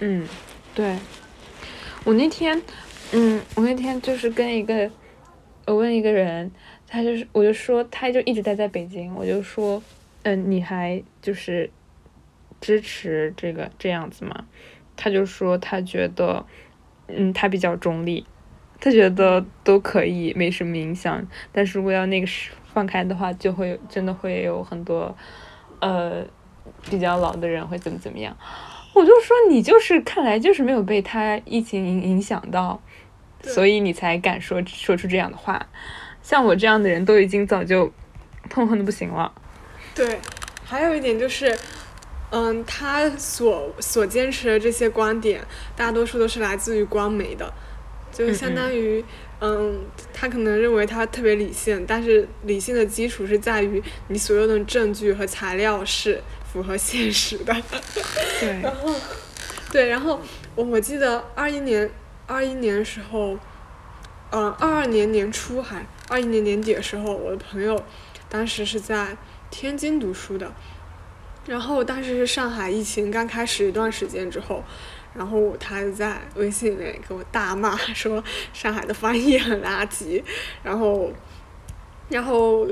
[0.01, 0.27] 嗯，
[0.75, 0.97] 对。
[2.05, 2.61] 我那天，
[3.13, 4.91] 嗯，我那天就是跟一个，
[5.67, 6.51] 我问一个人，
[6.87, 9.83] 他就是，我就说，他就一直待在北京，我就说，
[10.25, 11.71] 嗯，你还就是
[12.61, 14.45] 支持这个这样子吗？
[14.97, 16.45] 他就说他觉得，
[17.09, 18.27] 嗯，他比较中立，
[18.81, 21.27] 他觉得都可以，没什么影响。
[21.53, 22.27] 但是如果要那个
[22.73, 25.17] 放开的话，就会真的会有很多，
[25.81, 26.25] 呃，
[26.91, 28.37] 比较老的人会怎么怎么样。
[28.95, 32.81] 我就说你就是看来就是没有被他疫情影影响到，
[33.43, 35.67] 所以你才敢说说出这样的话。
[36.23, 37.93] 像我这样的人都已经早就
[38.49, 39.35] 痛恨的不行了。
[39.95, 40.21] 对，
[40.65, 41.57] 还有一点就是，
[42.31, 47.53] 嗯，他所所坚持的这些观点，大多数都是来自于官媒的，
[48.13, 49.05] 就相当于，
[49.41, 49.81] 嗯，
[50.13, 56.23] 他可能认为他特别理性，但是理性的基础是在于你所有的证据和材料是。
[56.55, 57.53] 符合现实的，
[58.39, 58.95] 对， 然后，
[59.73, 60.21] 对，然后
[60.55, 61.91] 我我记得二一年
[62.29, 63.37] 二一年时候，
[64.31, 67.83] 嗯，二二年年初还二一年年底的时候，我的朋友
[68.29, 69.17] 当时是在
[69.57, 70.53] 天津读书的，
[71.47, 74.65] 然后当时是上海疫情刚开始一段时间之后，
[75.15, 80.21] 然后他就在微信里面给我大骂说上海的翻译很垃圾，
[80.65, 81.13] 然后，
[82.09, 82.67] 然后。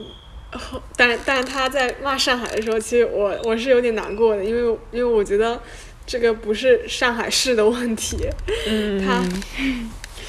[0.98, 5.58] 但但他在骂上海的时候，其实我我是有点难过的，因为因为我觉得
[6.04, 8.28] 这个不是上海市的问题，
[9.02, 9.24] 他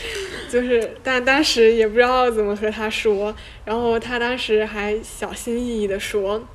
[0.50, 3.36] 就是但当时也不知道怎么和他说，
[3.66, 6.48] 然后他当时还小心翼翼的说，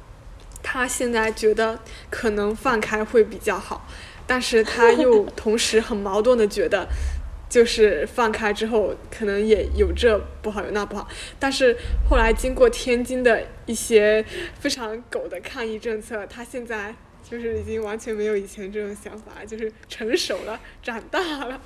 [0.62, 1.78] 他现在觉得
[2.10, 3.88] 可能放开会比较好，
[4.26, 6.88] 但是他又 同时很矛盾的觉得。
[7.50, 11.08] 就是放开之后，可能也有这不好，有那不好。
[11.38, 11.74] 但是
[12.06, 14.22] 后来经过天津的一些
[14.60, 21.58] 非常狗的抗议政策，他现在就是已经完全没有以前这种想法，就是成熟了，长大了。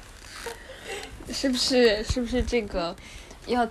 [1.30, 2.02] 是不是？
[2.04, 2.94] 是不是这个
[3.46, 3.66] 要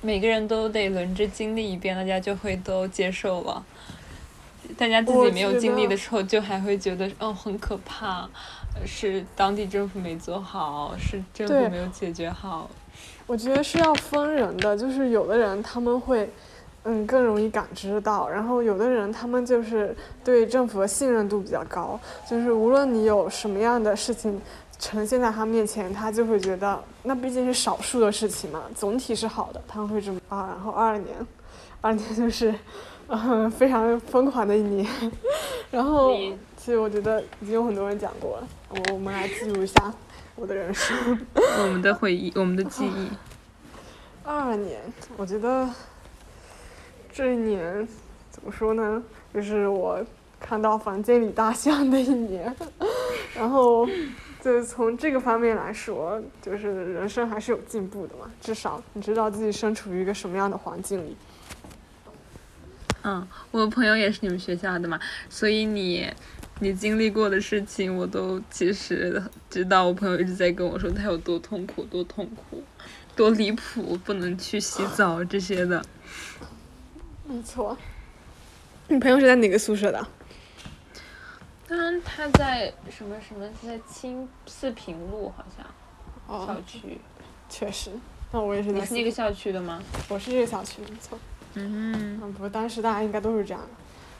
[0.00, 3.64] 每个人都得轮着经历一遍，大家就会都接受了？
[4.78, 8.28] 大家自己没有经历的时候，就还会觉得哦很可怕。
[8.86, 12.70] 是当地政府没做好，是政府没有解决好。
[13.26, 16.30] 我觉得是要分人的，就是有的人他们会，
[16.84, 19.94] 嗯，更容易感知到，然后有的人他们就是
[20.24, 21.98] 对政府的信任度比较高，
[22.28, 24.40] 就是无论你有什么样的事情
[24.80, 30.48] 呈现在他面前，他就会觉得那毕竟是少数的事情嘛，总体是好的，他们会这么啊。
[30.48, 31.14] 然后二二年，
[31.80, 32.52] 二 二年就是，
[33.06, 34.84] 嗯，非常疯狂的一年，
[35.70, 36.16] 然后。
[36.62, 39.90] 其实我觉得已经有很多人讲过了，我我们来记录一下
[40.36, 40.94] 我的人生，
[41.34, 43.08] 我们的回忆，我们的记忆。
[44.22, 44.78] 二 二年，
[45.16, 45.66] 我觉得
[47.10, 47.88] 这一年
[48.30, 49.02] 怎么说呢？
[49.32, 50.04] 就是我
[50.38, 52.54] 看到房间里大象的一年，
[53.34, 53.88] 然后
[54.42, 61.16] 就是从这个方面来说，就是人生还是有进步的嘛，至少你知道自己身处于一个什么样的环境里。
[63.02, 66.06] 嗯，我朋友也是你们学校的嘛，所以你
[66.60, 69.86] 你经历过的事情，我都其实知道。
[69.86, 72.62] 我朋友一直在跟我说他有多痛苦，多痛苦，
[73.16, 75.82] 多离谱，不能去洗澡这些的。
[77.24, 77.76] 没错。
[78.88, 80.06] 你朋友是在哪个宿舍的？
[81.70, 85.64] 当然，他在什么什么，在清四平路好像
[86.44, 86.98] 小区。
[87.48, 87.92] 确实，
[88.32, 88.72] 那我也是。
[88.72, 89.80] 你是那个校区的吗？
[90.08, 91.16] 我是这个校区，没错。
[91.54, 92.18] 嗯。
[92.20, 93.68] 嗯，不，当时大家应该都是这样的。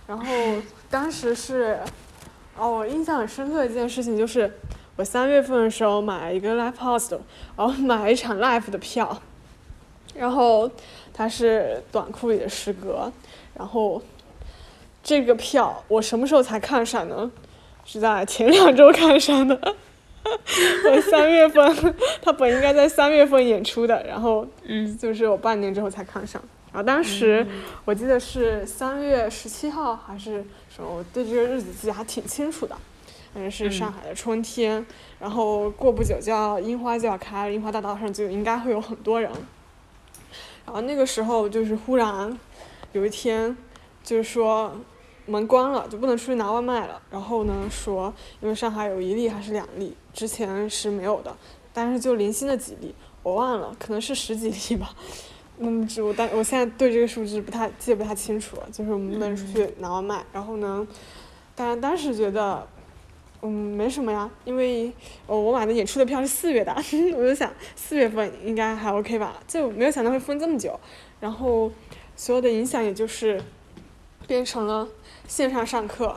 [0.07, 0.25] 然后
[0.89, 1.81] 当时是，
[2.57, 4.49] 哦，我印象很深刻的一件事情就是，
[4.95, 7.21] 我三月份的时候买了一个 live house 的，
[7.57, 9.21] 然后买了一场 live 的票，
[10.15, 10.71] 然后
[11.13, 13.13] 它是短裤里的诗歌，
[13.55, 14.01] 然后。
[15.03, 17.33] 这个票我什么时候才看上呢？
[17.85, 19.75] 是在前两周看上的。
[20.25, 26.41] 我三月份，他本应该在三月份演出的，然后嗯就是我半年之后才看上。
[26.73, 27.47] 然后当时
[27.85, 32.77] 我记得是三月十七号还是什么，我对这个日子记得还挺清楚的。
[33.35, 34.85] 嗯，是上海的春天，
[35.19, 39.31] 然后过不久就要樱花就要开了，樱花大道上就应该会有很多人。
[40.67, 42.39] 然后那个时候就是忽然
[42.93, 43.57] 有一天。
[44.03, 44.75] 就是说，
[45.31, 47.01] 门关了就不能出去拿外卖了。
[47.09, 51.35] 然后呢，说因为上海有一例还是两例，之前是没有的，
[51.73, 54.93] 但是就零星的几例，我忘了，可能是十几例吧。
[55.59, 58.63] 嗯，就我但我现在对这个数字不太记得不太清楚了。
[58.73, 60.25] 就是我们不能出去拿外卖。
[60.33, 60.85] 然后呢，
[61.55, 62.67] 但当时觉得，
[63.43, 64.93] 嗯，没什么呀，因为
[65.27, 66.75] 哦我买的演出的票是四月的，
[67.17, 70.79] 我就想四月份应该还 OK 吧，就没有想到会封这么久。
[71.21, 71.71] 然后
[72.17, 73.41] 所有的影响也就是。
[74.27, 74.87] 变成了
[75.31, 76.09] 线上上课，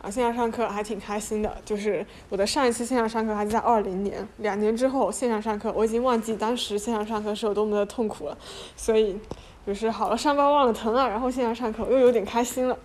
[0.00, 1.54] 啊，线上上课还挺开心的。
[1.62, 8.38] 就是我的上一次线上上课还是在二零年，两年之后线上上课，我已经忘记当时线上上课是有多么的痛苦了。
[8.74, 9.20] 所以，
[9.66, 12.78] 就是好了伤疤忘了疼啊，然后线上上课又有点开心了。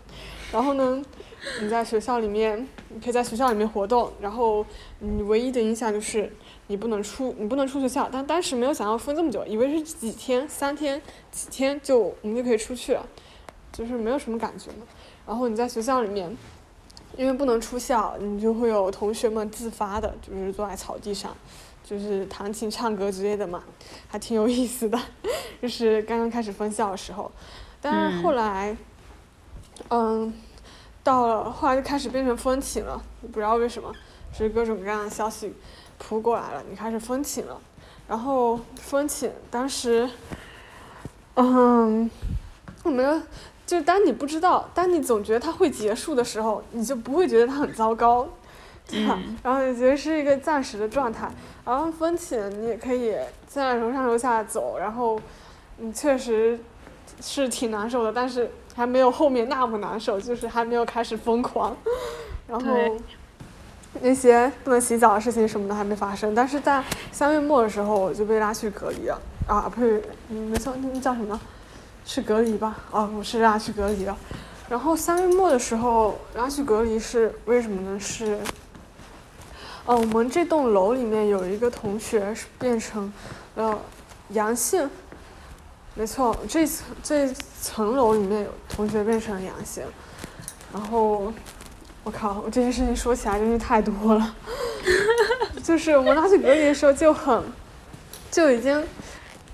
[0.52, 1.02] 然后呢，
[1.62, 4.66] 你在学校里面，你可以在学校里面活动，然后
[5.00, 6.30] 你唯一的影响就是
[6.68, 8.10] 你不能出，你不能出学校。
[8.12, 13.08] 但当时没有想到封这么久，以为是几天、三天、几天就我们就可以出去了。
[13.70, 14.88] 就是没有什么感觉嘛，
[15.28, 16.36] 然后你在学校里面，
[17.18, 21.36] 因为不能出校，你就会有同学们自发的，就是坐在草地上，
[21.84, 23.62] 就是弹琴唱歌之类的嘛，
[24.08, 24.98] 还挺有意思的。
[25.62, 27.30] 就是刚刚开始分校的时候，
[27.82, 28.78] 但是后来，
[29.90, 30.34] 嗯，
[31.04, 33.04] 到了后来就开始变成风琴了，
[33.34, 33.94] 不知道为什么，
[34.32, 35.54] 就是各种各样的消息
[35.98, 37.60] 扑过来了，你开始风琴了，
[38.08, 40.10] 然后风琴当时，
[41.36, 42.10] 嗯，
[42.84, 43.22] 我们。
[43.68, 48.26] 就当你不知道，当你总觉得它会结束的时候，你就不会觉得它很糟糕，
[48.88, 49.20] 对吧？
[49.44, 51.30] 然后你觉得是一个暂时的状态。
[51.66, 53.14] 然后风琴你也可以
[53.46, 55.20] 在楼上楼下走，然后
[55.80, 56.58] 你确实
[57.22, 61.76] 是挺难受的，但是还没有后面那么难受，就是还没有开始疯狂。
[62.48, 62.66] 然后
[64.00, 69.20] 那些不能洗澡的事情什么的还没发生，但是在三月末的时候我就被拉去隔离了。
[69.46, 71.38] 啊，不是，没错，那叫什么？
[72.08, 74.18] 去隔离吧，哦，我是拉去隔离了。
[74.70, 78.00] 然后三月末的时候拉去隔离是为什么呢？
[78.00, 78.40] 是，
[79.86, 83.12] 哦，我们这栋楼里面有一个同学变成
[83.56, 83.78] 了
[84.30, 84.90] 阳性，
[85.96, 87.30] 没错，这层这
[87.62, 89.84] 层楼里面有同学变成了阳性。
[90.74, 91.34] 然后，
[92.06, 94.34] 我靠，我这件事情说起来真是太多了。
[95.62, 97.44] 就是我们拉去隔离的时候就很，
[98.32, 98.82] 就已经。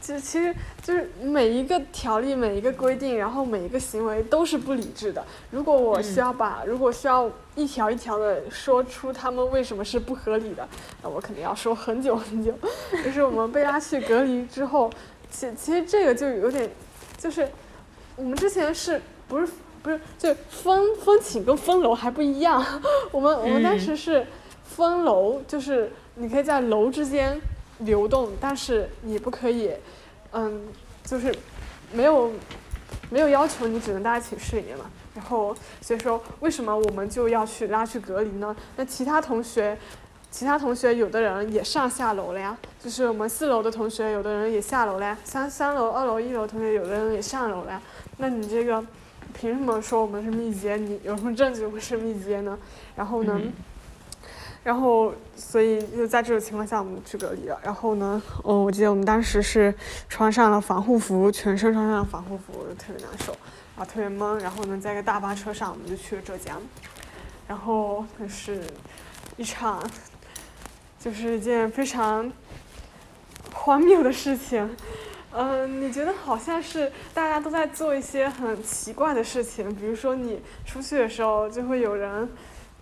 [0.05, 5.25] 就其实就是每一个条例、每一个规定，然后每一个行为都是不理智的。
[5.49, 10.67] 如果我需要把，如果需要一条一条的说出他们为什么是不合理的，
[11.01, 12.53] 那我肯定要说很久很久。
[13.01, 14.91] 就是我们被拉去隔离之后，
[15.31, 16.69] 其其实这个就有点，
[17.17, 17.47] 就是
[18.17, 19.47] 我们之前是不是
[19.81, 22.61] 不是就分分寝跟分楼还不一样？
[23.09, 24.27] 我们我们当时是
[24.65, 27.39] 分楼，就是你可以在楼之间。
[27.79, 29.71] 流动，但是你不可以，
[30.31, 30.67] 嗯，
[31.03, 31.33] 就是
[31.91, 32.31] 没有
[33.09, 34.85] 没有要求你只能待在寝室里面嘛。
[35.15, 38.55] 然后所以说，为什么我们就要去拉去隔离呢？
[38.75, 39.77] 那其他同学，
[40.31, 45.17] 其他同学有的人也上下楼了呀，就是我们四楼的同学，有的人也下楼了呀。
[45.23, 47.81] 三三楼、二楼、一楼同学，有的人也上楼了呀。
[48.17, 48.83] 那你这个
[49.39, 50.77] 凭什么说我们是密接？
[50.77, 52.57] 你有什么证据我们是密接呢？
[52.95, 53.39] 然后呢？
[54.63, 57.59] 然后，所以就在这种情况下，我们去隔离了。
[57.61, 59.73] 然后呢，嗯，我记得我们当时是
[60.07, 63.33] 穿上了防护服，全身穿上了防护服，就特别难受，
[63.75, 64.39] 啊，特别闷。
[64.39, 66.61] 然后呢，在一个大巴车上，我们就去了浙江。
[67.45, 68.63] 然后那是
[69.35, 69.83] 一场
[70.97, 72.31] 就是一件非常
[73.53, 74.77] 荒谬的事情。
[75.33, 82.29] 嗯，你觉得好像是大家都在做一些很奇怪的事情，比如说你出去的时候就会有人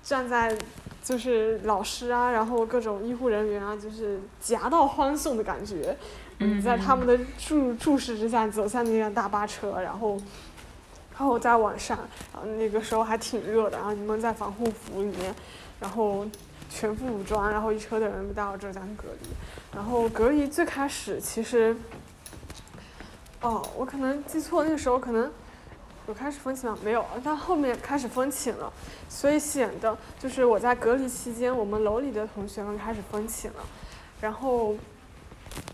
[0.04, 0.56] 站在，
[1.04, 5.98] 就是老师啊，然后各种医护人员啊，就是夹道欢送的感觉。
[6.38, 10.18] 你在他们的注注视之下走向那辆大巴车，然后，
[11.18, 11.98] 然后在晚上，
[12.34, 15.36] 然后那个时候还挺热的，然后你们在防护服里面，
[15.80, 16.26] 然后
[16.70, 19.30] 全副武装，然后一车的人被带到浙江隔离，
[19.76, 21.76] 然后隔离最开始其实。
[23.42, 25.32] 哦，我可能记错，那个时候可能
[26.12, 26.78] 有开始封起吗？
[26.84, 28.72] 没有，但后面开始封起了，
[29.08, 33.64] 所以显得就是我在隔离期间，我们楼里的同学们开始封起了，
[34.20, 34.76] 然后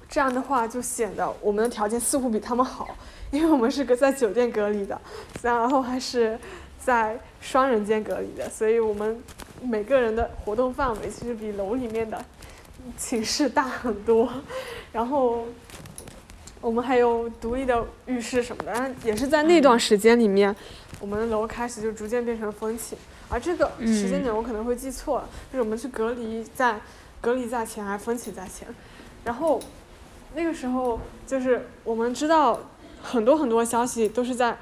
[0.08, 2.96] 这样的话就显得我们的条件似乎比他们好，
[3.32, 5.02] 因为我们是个在酒店隔离的，
[5.42, 6.40] 然后还是
[6.78, 9.20] 在双人间隔离的，所以我们
[9.64, 12.24] 每个人的活动范围其实比楼里面的
[12.96, 14.30] 寝室大很多，
[14.92, 15.48] 然后。
[16.62, 20.56] 我们还有独立的浴室什么的，然后也是在那段时间里面，
[21.00, 22.98] 我们的楼开始就逐渐变成风气。
[23.30, 26.80] 而这个时间点我可能会记错了，就是我们去隔离在
[27.20, 28.68] 隔离在前，还是风起在前？
[29.26, 29.60] 然后
[30.34, 32.58] 那个时候就是我们知道
[33.02, 34.58] 很多很多消息都是在，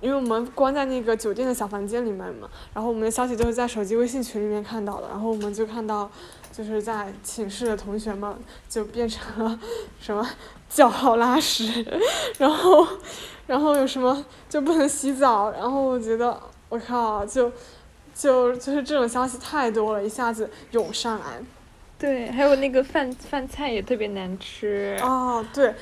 [0.00, 6.08] 因为我们关在那个酒店的小房间里面嘛，然后我们的消息都是在手机微信群里面看到的，然后我们就看到
[6.56, 8.34] 就是在寝室的同学们
[8.68, 9.60] 就变成了
[10.00, 10.26] 什么。
[10.68, 11.86] 脚好拉屎，
[12.38, 12.84] 然后，
[13.46, 16.38] 然后有什么就不能洗澡，然后我觉得
[16.68, 17.50] 我靠，就，
[18.12, 21.40] 就就是这种消息太多了，一下子涌上来。
[21.96, 24.98] 对，还有那个饭饭菜也特别难吃。
[25.00, 25.72] 哦，对，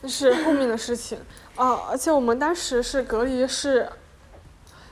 [0.00, 1.16] 那是后面的事情。
[1.54, 3.88] 哦，而且我们当时是隔离是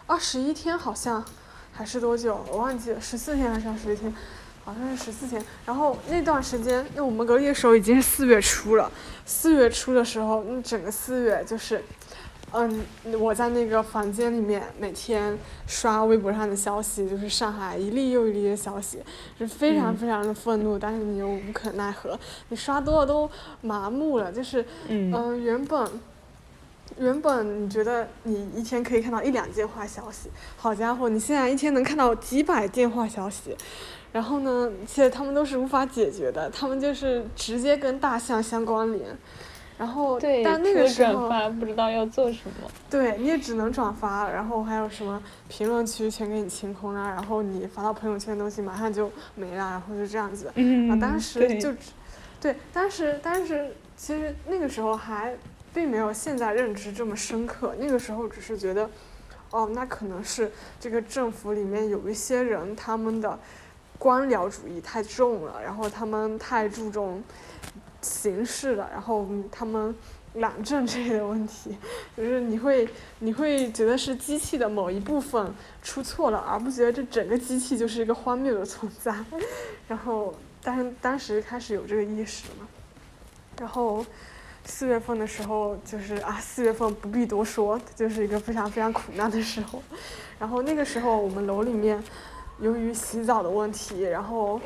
[0.07, 1.23] 二十一天，好像
[1.73, 4.15] 还是多久，我忘记了，十四天还是二十一天。
[4.65, 8.91] 好像是十四天，然后那段时间，那我们隔离的时候已经是四月初了。
[9.25, 11.83] 四月初的时候，那整个四月就是，
[12.53, 12.81] 嗯，
[13.19, 15.37] 我在那个房间里面每天
[15.67, 18.99] 刷微博上的消息，就是上海一例又一例的消息，
[19.39, 22.19] 是非常非常的愤怒，但是你又无可奈何，
[22.51, 23.29] 你刷多了都
[23.63, 25.89] 麻木了，就是，嗯，原本，
[26.99, 33.57] 原本你觉得你一天可以看到一两件坏消息，好家伙，你现在一天能看到几百件坏消息。
[34.13, 34.71] 然后呢？
[34.87, 39.17] 其实他们都是无法解决的，他们就是直接跟大象相关联。
[39.79, 42.69] 然后，但那个时候不知道要做什么。
[42.91, 50.53] 对，你也只能转发，然后还有什么评论区全给你清空了，然后你发到朋友圈的东西马上就没了，然后就这样子。
[50.57, 50.91] 嗯。
[50.91, 51.73] 啊，当时就，
[52.41, 55.35] 对，当时当时其实那个时候还
[55.73, 58.91] 并没有现在认知这么深刻，那个时候只是觉得，
[59.51, 63.39] 哦，那可能是这个政府里面有一些人他们的。
[64.01, 67.23] 官僚主义太重了，然后他们太注重
[68.01, 69.95] 形式了，然后他们
[70.37, 71.77] 懒政之类的问题，
[72.17, 72.89] 就是你会
[73.19, 79.15] 你会觉得是机器的某一部分出错了，而不觉得这整个机器就是一个荒谬的存在。
[79.87, 82.69] 然后，但当时开始有这个意识了嘛。
[83.59, 84.03] 然后
[84.65, 89.83] 四月份的时候，就是啊，四月份不必多说，就是一个非常非常苦难的时候。
[90.39, 92.03] 然后那个时候我们楼里面。
[92.61, 94.61] 由于洗澡的问题，然后，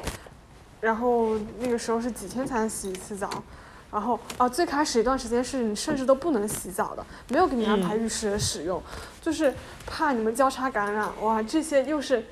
[0.80, 3.30] 然后那个时候是几天才能洗一次澡，
[3.92, 8.82] 然后啊，最开始一段时间是你甚至都不能洗澡的，没有给你安排浴室的使用，
[9.22, 9.54] 就是
[9.86, 11.08] 怕你们交叉感染。
[11.22, 12.24] 哇，这些又是，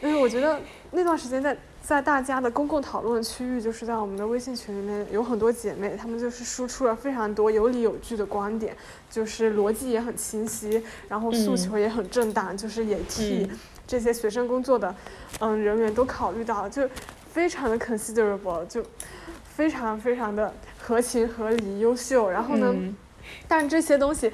[0.00, 0.60] 因为我觉得
[0.92, 8.76] 那段时间在在大家的公共讨论区域，就是在我们的微信群里面有很多姐妹，她们就是输出了非常多有理有据的观点，
[9.10, 13.50] 就是逻辑也很清晰，然后诉求也很正当，就是也替。
[13.86, 14.94] 这些学生工作的，
[15.40, 16.88] 嗯，人员都考虑到，就
[17.30, 18.84] 非常的 considerable，就
[19.44, 22.30] 非常非常的合情合理、优秀。
[22.30, 22.74] 然后呢，
[23.46, 24.32] 但这些东西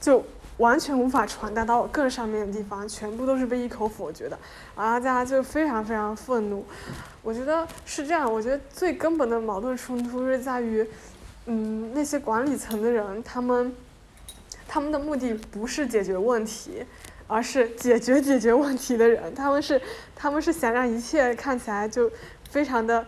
[0.00, 0.24] 就
[0.56, 4.38] 完全无法传达到更上面的地方，全部都是被一口否决的，
[4.74, 6.64] 啊，大家就非常非常愤怒。
[7.22, 10.86] 我觉得是这样，我觉得最根本的矛盾冲突是在于，
[11.46, 13.74] 嗯，那些管理层的人，他们
[14.66, 16.84] 他们的目的不是解决问题。
[17.30, 19.80] 而是解决解决问题的人，他们是
[20.16, 22.10] 他们是想让一切看起来就
[22.50, 23.06] 非常的，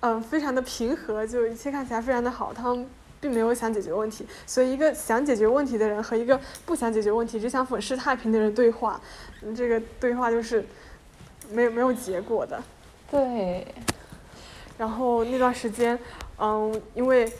[0.00, 2.54] 嗯，非常的平和，就一切看起来非常的好。
[2.54, 2.88] 他们
[3.20, 8.98] 并没有想解决问题，所以一个想解决问题的人和一个不想解决问题只想粉饰太平的人对话，
[9.54, 10.64] 这个对话就是
[11.52, 12.62] 没有没有结果的。
[13.10, 13.66] 对。
[14.78, 15.98] 然后那段时间，
[16.38, 17.30] 嗯，因为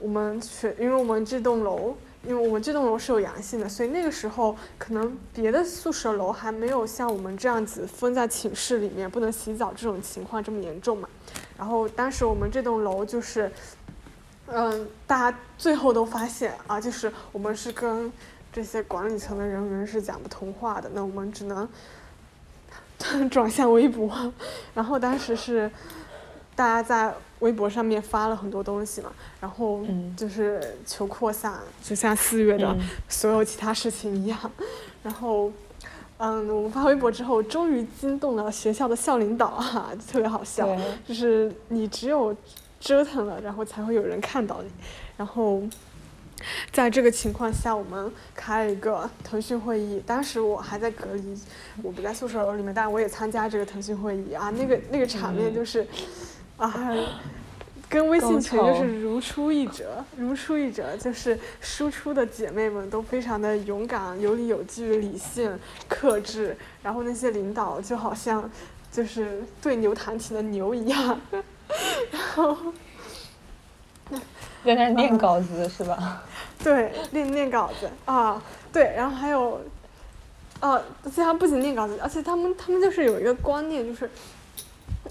[0.00, 1.96] 我们学，因为我们这栋楼。
[2.26, 11.08] 因为我们这栋楼是有阳性的，所以那个时候可能别的宿舍楼还没有像我们这样子分在寝室里面不能洗澡这种情况这么严重嘛。
[11.56, 13.50] 然后当时我们这栋楼就是，
[14.46, 18.12] 嗯，大家最后都发现啊，就是我们是跟
[18.52, 21.68] 这些管理层的人员是讲不通话的，那我们只能
[23.30, 24.32] 转向微博，
[24.74, 25.70] 然后当时是
[26.58, 34.38] 大家在微博上面发了很多东西嘛，然后嗯就是求扩散，就像四月的嗯所有其他事情一样，
[35.04, 35.52] 然后。
[36.20, 40.68] 嗯，我们发微博之后，终于惊动了学校的校领导啊，特别好笑。
[41.06, 42.34] 就是你只有
[42.80, 44.68] 折腾了，然后才会有人看到你。
[45.16, 45.62] 然后，
[46.72, 50.02] 在这个情况下，我们开了一个腾讯会议。
[50.04, 51.38] 当时我还在隔离，
[51.84, 54.50] 我不在宿舍楼里面，但我也参加这个腾讯会议啊。
[54.50, 55.86] 那个那个场面就是，
[56.58, 56.94] 啊，
[57.88, 60.96] 跟微信群就是如出一辙，如出一辙。
[60.96, 68.50] 就是输出的姐妹们都非常的勇敢、有理有据、理性、克制，然后那些领导就好像
[68.92, 71.20] 就是对牛弹琴的牛一样。
[72.10, 72.56] 然后
[74.64, 76.22] 在那念稿子是吧？
[76.62, 78.42] 对念念稿子啊，
[78.72, 79.60] 对，然后还有，
[80.60, 84.10] 哦、而且他不仅念稿子，而且他们他们就是有一个观念，就是，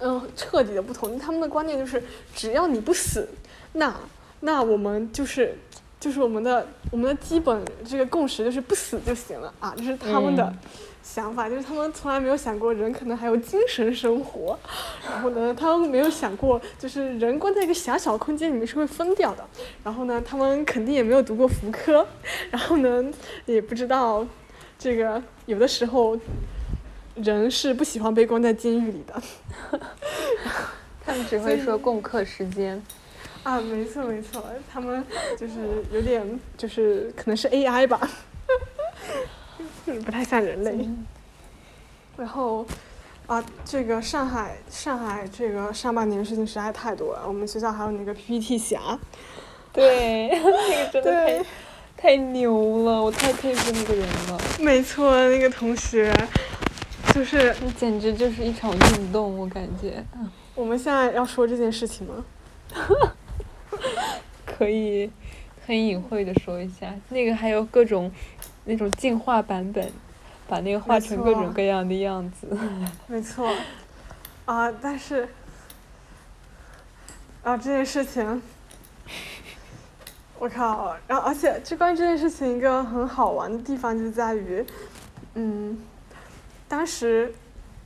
[0.01, 1.17] 嗯，彻底的不同。
[1.17, 2.01] 他们的观念就是，
[2.35, 3.27] 只要你不死，
[3.73, 3.95] 那
[4.39, 5.57] 那我们就是
[5.99, 9.53] 就是我们的我们的基本这个共识就是不死就行了。
[9.59, 10.57] 啊，这是他们的嗯。
[11.03, 14.59] 想法，就是他们从来没有想过人可能还有精神生活，
[15.09, 19.45] 然后呢，他们没有想过就是人关在一个狭小空间里面是会疯掉的，
[19.85, 22.05] 然后呢，他们肯定也没有读过福柯，
[22.51, 23.01] 然后呢，
[23.45, 24.27] 也不知道
[24.77, 26.19] 这个有的时候
[27.23, 29.21] 人是不喜欢被关在监狱里的。
[31.05, 32.81] 他们只会说共克时间。
[33.43, 35.01] 啊，没错没错，他们
[35.37, 38.09] 就是有点就是可能是 AI 吧，
[39.85, 40.89] 就是不太像人类。
[42.17, 42.65] 然后
[43.25, 48.99] 啊，这个上海上海这个上半年事情实在太多了，我们学校还有那个 PPT 侠，
[49.71, 51.45] 对， 那个真的太对，
[51.95, 56.13] 太牛了，我太佩服那个人了，没错，那个同学
[57.13, 60.03] 就是那简直就是一场运动，我感觉。
[60.55, 62.25] 我们现在要说这件事情吗？
[64.45, 65.11] 可以
[65.65, 68.11] 很隐晦的说一下，那个还有各种
[68.65, 69.91] 那种进化版本，
[70.47, 72.47] 把那个画成各种各样的样子。
[73.07, 73.51] 没错，
[74.45, 75.27] 啊，但是
[77.43, 78.41] 啊这件事情，
[80.39, 84.65] 我靠，然后而且就关于这件事情一个很好玩的地方就在于，
[85.35, 85.77] 嗯，
[86.67, 87.33] 当时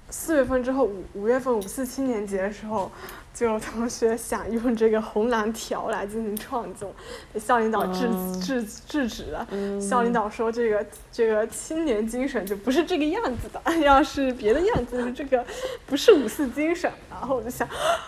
[0.10, 2.92] 四月份之后五五月份五四青年节的时候，
[3.34, 6.94] 就有同学想用这个红蓝条来进行创作，
[7.32, 9.48] 被校领导制、嗯制制止了。
[9.52, 15.46] 嗯校领导说：“这个这个青年精神就不是这个样子的， 要是别的样子，这个
[15.86, 17.68] 不是五四精神。”然后我就想，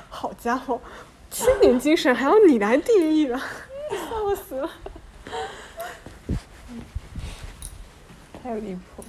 [0.10, 0.82] 好家伙，
[1.30, 4.70] 青年精神还要你来定义了，笑死了。
[8.42, 9.04] 太离谱。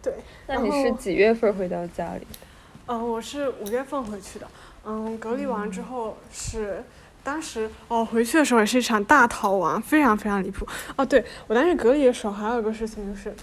[0.00, 0.14] 对，
[0.46, 2.38] 那你是几月份回到家里的？
[2.86, 4.46] 嗯、我是五月份回去的，
[4.84, 6.82] 嗯，隔离完之后是。
[7.22, 10.68] 当时哦，回去的时候也是一场大逃亡，非常非常离谱。
[10.94, 13.34] 哦，对我当时隔离的时候还有一个事情就是，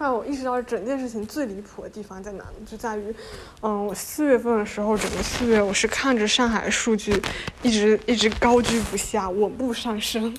[0.00, 2.54] 让我意识到整件事情最离谱的地方在哪呢？
[2.64, 3.14] 就在于，
[3.60, 7.12] 嗯，我四月份的时候，整个四月我是看着上海数据
[7.62, 10.34] 一直一直高居不下，稳步上升，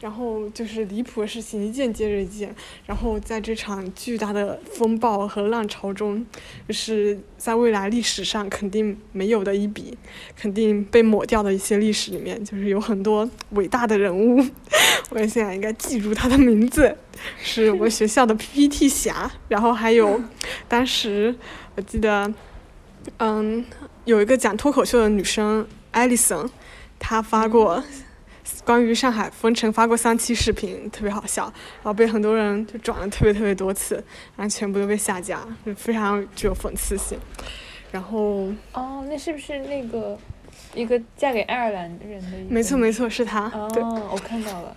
[0.00, 2.52] 然后就是离谱的事情一件接着一件，
[2.84, 6.26] 然后在这场巨大的风暴和浪潮中，
[6.66, 9.96] 就是在未来历史上肯定没有的一笔，
[10.36, 14.44] 肯定被抹掉的一些历史里面，就是有很多伟大的人物，
[15.10, 16.96] 我现在应该记住他的名字，
[17.42, 20.20] 是我们学校的 PPT 侠，然后还有
[20.68, 21.34] 当时
[21.74, 22.32] 我记得，
[23.18, 23.64] 嗯，
[24.04, 26.48] 有一个讲脱口秀的女生艾丽森，
[26.98, 27.82] 她发过。
[28.64, 31.44] 关于上海封城发过三期视频，特别好笑，
[31.82, 33.94] 然后被很多人就转了特别特别多次，
[34.36, 37.18] 然后全部都被下架，就非常具有讽刺性。
[37.92, 40.16] 然后，哦，那是不是那个
[40.74, 42.38] 一个嫁给爱尔兰人的？
[42.48, 43.48] 没错没错，是他。
[43.72, 44.74] 对哦，我看到了。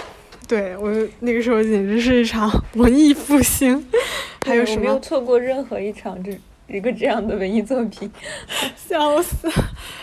[0.49, 3.85] 对，我那个时候简直是一场文艺复兴。
[4.43, 4.99] 还有什么我没有么？
[4.99, 6.35] 错过任何一场这
[6.67, 8.11] 一个这样的文艺作品。
[8.75, 9.47] 笑死！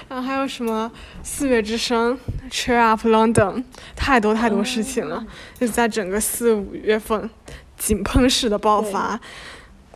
[0.09, 0.89] 然后还有什么
[1.25, 2.17] 四月之声、
[2.49, 3.65] Cheer Up London，
[3.97, 5.27] 太多太多事情了，
[5.59, 7.29] 就在整个四五月份
[7.77, 9.19] 井喷式的爆发。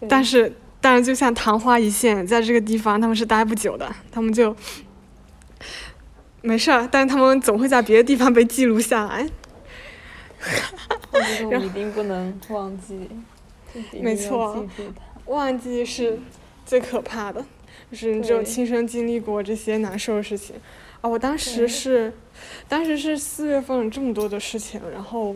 [0.08, 4.56] 但是，但是就像昙花一现，在这个地方他们是待不久的，他们就
[6.42, 9.28] 没事儿，但是他们总会在别的地方被记录下来。
[11.12, 13.08] 我觉得我一定不能忘记，
[14.00, 14.66] 没错。
[15.26, 16.18] 忘记是
[16.64, 17.44] 最可怕的。
[17.90, 20.54] 就是你只有亲身经历过这些难受的事情。
[21.00, 22.12] 啊，我当时是，
[22.68, 25.34] 当时是四月份这么多的事情，然后，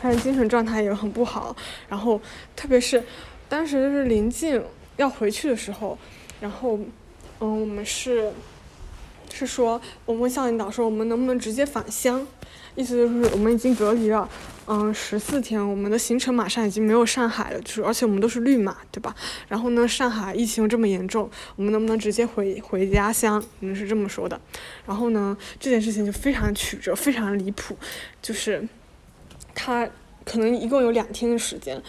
[0.00, 1.54] 还有精神状态也很不好，
[1.88, 2.20] 然后
[2.54, 3.02] 特别是
[3.48, 4.62] 当时就是临近
[4.96, 5.98] 要回去的时候，
[6.40, 6.78] 然后，
[7.40, 8.32] 嗯，我们是
[9.32, 12.26] 是说，我问校领导说我们能不能直接返乡，
[12.76, 14.28] 意思就是我们已经隔离了，
[14.66, 19.14] 嗯，十四天，我们的行程马上已经没有上海了，就是而且我们都是绿码，对吧？
[19.48, 23.42] 然后呢，上海疫情这么严重，我们能不能直接回回家乡？
[23.60, 24.38] 我们是这么说的。
[24.86, 27.74] 然后呢，这件事情就非常曲折，非常离谱，
[28.20, 28.68] 就是
[29.54, 29.88] 他
[30.24, 31.82] 可能一共有两天的时间。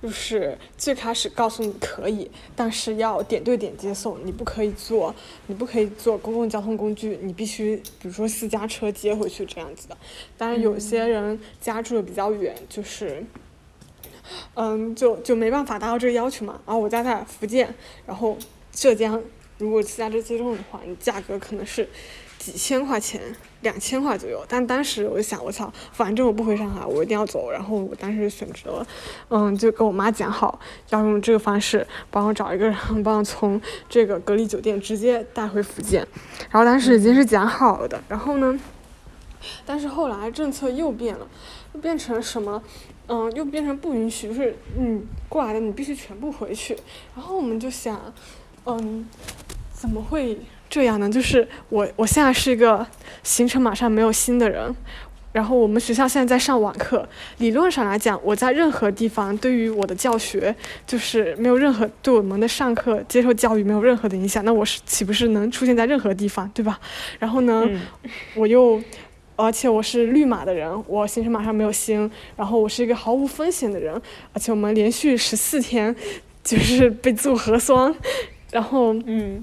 [0.00, 5.12] 就是最开始告诉你可以，但是要点对点接送，你不可以坐，
[5.48, 9.96] 你不可以坐公共交通工具，你必须比如说私家车接回去这样子的。
[10.36, 13.24] 当然，有些人家住的比较远，就是，
[14.54, 16.60] 嗯，就就没办法达到这个要求嘛。
[16.64, 17.74] 然后我家在福建，
[18.06, 18.38] 然后
[18.70, 19.20] 浙江，
[19.58, 21.88] 如果私家车接送的话，你价格可能是
[22.38, 23.20] 几千块钱，
[23.62, 24.44] 两千块左右。
[24.48, 27.50] 但当时我就想，我操，反正我不回上海，我一定要走。
[27.50, 28.86] 然后我当时选择，
[29.28, 30.58] 嗯，就跟我妈讲好，
[30.90, 36.06] 要用这个方式帮我找一个人，帮我从这个隔离酒店直接带回福建。
[36.50, 38.02] 然后当时已经是讲好了的。
[38.08, 38.58] 然后呢，
[39.66, 41.26] 但是后来政策又变了，
[41.74, 42.62] 又变成什么？
[43.10, 45.00] 嗯，又变成不允许，就是你
[45.30, 46.76] 过来的你必须全部回去。
[47.16, 47.98] 然后我们就想，
[48.66, 49.08] 嗯，
[49.72, 50.38] 怎么会
[50.68, 51.08] 这样呢？
[51.08, 52.86] 就是我我现在是一个
[53.22, 54.74] 行程马上没有新的人，
[55.32, 57.08] 然后我们学校现在在上网课，
[57.38, 60.54] 理论上来讲，我在任何地方对于我的教学
[60.86, 66.78] 就是没有任何对我们的上课接受教育没有任何的影响，那我是岂不是能出现在任何地方，对吧？
[67.18, 67.68] 然后呢，
[68.34, 68.80] 我又。
[69.40, 73.94] 而且我是绿码的人，我行程码上没有星，然后我是一个毫无风险的人，
[74.32, 75.94] 而且我们连续十四天
[76.42, 77.94] 就是被做核酸，
[78.50, 79.40] 然后嗯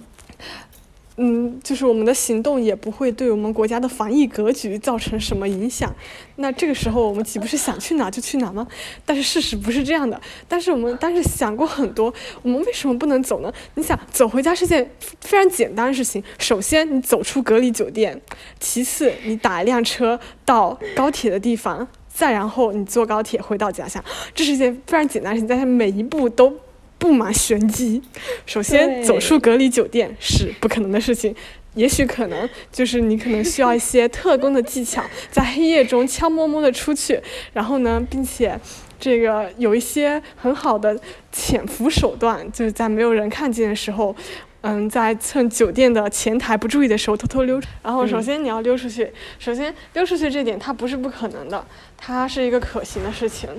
[1.18, 5.94] 嗯，就是我们的行动也不会对我们国家的防疫格局造成什么影响。
[6.36, 8.68] 那这个时候我们岂不是想去哪就去哪吗？
[9.06, 10.20] 但是事实不是这样的。
[10.48, 13.50] 但是我们当时想过很多，我们为什么不能走呢？
[13.76, 14.92] 你想走回家是件
[15.22, 16.22] 非常简单的事情。
[16.38, 18.14] 首先，你走出隔离酒店；
[18.60, 24.04] 其次，你打一辆车到高铁的地方；再然后你坐高铁回到家乡。
[24.34, 26.54] 这是一件非常简单的事情，但是每一步都
[26.98, 28.02] 布满玄机。
[28.46, 31.36] 首先，走出隔离酒店是不可能的事情。
[31.76, 37.22] 也许可能就是你可能需要一些特工的技巧，在黑夜中悄摸摸的出去，
[37.52, 38.58] 然后呢，并且
[38.98, 40.98] 这个有一些很好的
[41.34, 44.16] 潜伏手段，就是在没有人看见的时候，
[44.62, 47.68] 嗯，在趁酒店的前台不注意的时候偷偷溜出。
[47.84, 51.68] 然后首先你要溜出去，首先溜出去这点它不是不可能的，
[51.98, 53.50] 它是一个可行的事情。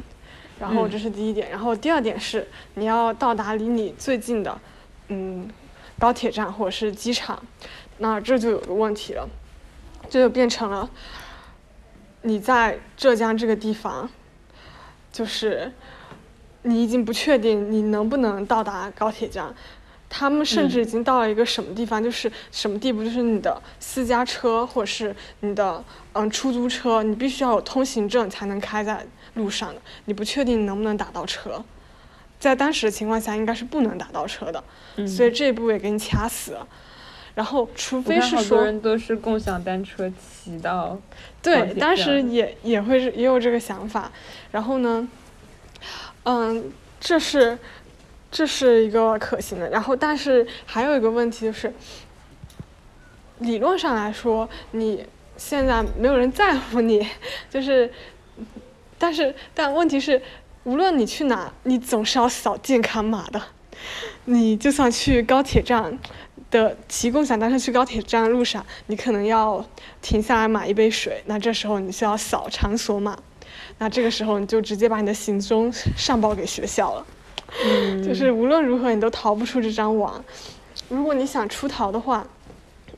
[0.59, 4.59] 然后嗯这是第一点，然后第二点是你要到达离你最近的，
[5.09, 5.49] 嗯，
[5.99, 7.43] 高铁站或者是机场，
[7.99, 9.29] 那这就有个问题了，
[10.09, 10.89] 这就变成了
[12.23, 14.09] 你在浙江这个地方，
[15.13, 15.73] 就是
[16.63, 19.55] 你已经不确定你能不能到达高铁站。
[20.09, 29.05] 他们甚至已经到了一个什么地方，就是什么地步，就是你的私家车或者是你的嗯出租车，你必须要有通行证才能开在
[29.37, 29.81] 路上的。
[30.05, 31.65] 你不确定能不能打到车，
[32.41, 34.63] 在当时的情况下应该是不能打到车的，
[34.97, 36.67] 嗯，所以这一步也给你掐死了。
[37.35, 40.99] 然后，除非是说看好多，人都是共享单车骑到
[41.43, 44.11] 对，当时也也会是也有这个想法。
[44.53, 45.07] 然后呢，
[46.23, 47.59] 嗯，这是
[48.31, 49.69] 这是一个可行的。
[49.69, 51.71] 然后，但是还有一个问题就是，
[53.41, 55.07] 理论上来说，你
[55.37, 57.07] 现在没有人在乎你，
[57.51, 57.93] 就是，
[58.99, 60.21] 但是但问题是，
[60.65, 63.41] 无论你去哪，你总是要扫健康码的。
[64.25, 65.99] 你就算去高铁站
[66.51, 69.65] 的骑共享单车去高铁站的路上，你可能要
[70.01, 73.17] 停下来买一杯水，那这时候你需要扫场所码，
[73.79, 77.07] 那这个时候你就直接把你的行踪上报给学校了。
[77.65, 80.25] 嗯，就是无论如何你都逃不出这张网。
[80.89, 82.27] 如果你想出逃的话，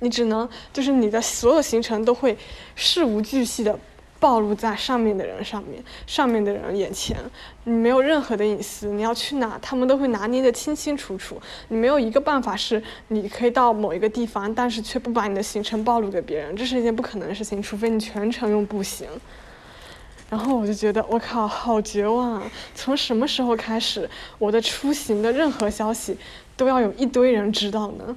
[0.01, 2.39] 你只能就是你的所有行程都会
[2.77, 3.79] 事无巨细的
[4.21, 7.17] 暴露在上面的人上面，上面的人眼前，
[7.65, 11.41] 你没有任何的隐私，你要去哪，他们都会拿捏得清清楚楚。
[11.69, 19.09] 你没有一个办法是你可以到某一个地方，但是却不把你的行程暴露给别人，这是一件不可能的事情，除非你全程用步行。
[20.31, 22.43] 然后我就觉得，我靠，好绝望啊！
[22.75, 24.07] 从什么时候开始，
[24.39, 26.15] 我的出行的任何消息
[26.55, 28.15] 都要有一堆人知道呢？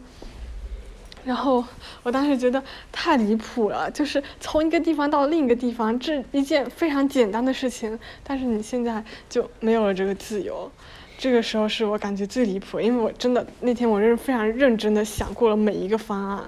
[1.24, 1.64] 然后
[2.04, 2.62] 我当时觉得
[2.92, 10.72] 太离谱了，就是从一个地方到另一个地方，这一件非常简单的事情，但是你现在就没有了这个自由，
[11.18, 16.44] 这个时候是我感觉最离谱，因为我真的那天我是非常认真的想过了每一个方案。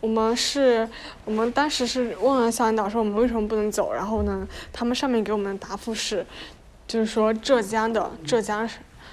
[0.00, 0.88] 我们是，
[1.26, 6.24] 我们当时是问了校领导说我们为什么不能走，然后呢，他们上面给我们的答复是，
[6.86, 8.66] 就是说浙江的浙江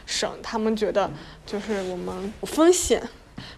[0.05, 1.12] 省，他们觉得
[1.45, 3.03] 就是我们有风险，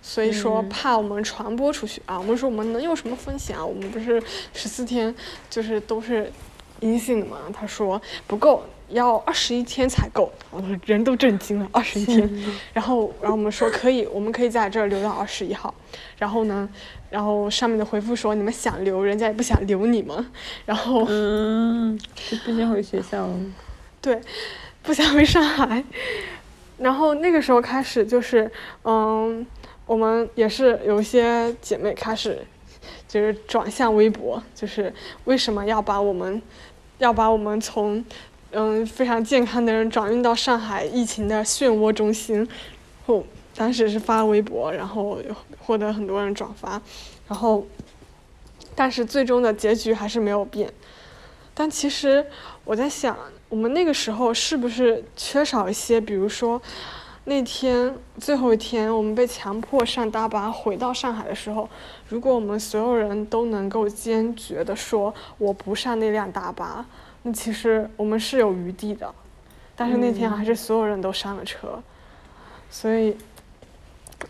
[0.10, 2.18] 所以说怕我们传播出去啊。
[2.18, 3.64] 我们说我们能有什么风险啊？
[3.64, 4.22] 我们不是
[4.54, 5.14] 十四天
[5.52, 6.32] 就是都是
[6.80, 7.38] 阴性的嘛？
[7.54, 8.64] 他说不够。
[8.92, 12.28] 要二十一天才够，我们人都震惊了，二十一天。
[12.74, 15.72] 然后，然后我们说可以，我们可以在这儿留到二十一号。
[16.18, 16.68] 然后呢，
[17.12, 20.26] 然后上面的回复说你们想留，人家也不想留你们。
[20.66, 23.36] 然后，嗯，就不想回学校了。
[24.02, 24.20] 对，
[24.82, 25.84] 不想回上海。
[26.80, 28.52] 然后那个时候开始就是，
[28.86, 29.46] 嗯，
[29.90, 32.46] 我们也是有一些姐妹开始，
[33.08, 34.94] 就是转向微博，就是
[35.26, 36.40] 为什么要把我们，
[37.00, 38.06] 要把我们从。
[38.52, 42.50] 嗯，非常健康的人转运到上海疫情的漩涡中心，
[43.06, 43.24] 后
[43.56, 45.20] 当时是发微博，然后
[45.60, 46.82] 获得很多人转发，
[47.28, 47.68] 然后，
[48.74, 50.68] 但是最终的结局还是没有变。
[51.54, 52.26] 但其实
[52.66, 53.16] 我在想，
[53.50, 56.02] 我们那个时候是不是缺少一些？
[56.02, 56.60] 比如说，
[57.30, 61.70] 那天最后一天我们被强迫上大巴回到上海的时候，
[62.08, 66.84] 如果我们所有人都能够坚决的说我不上那辆大巴。
[67.22, 69.14] 那其实我们是有余地的，
[69.76, 71.80] 但是那天还是所有人都上了车，
[72.72, 73.16] 所以，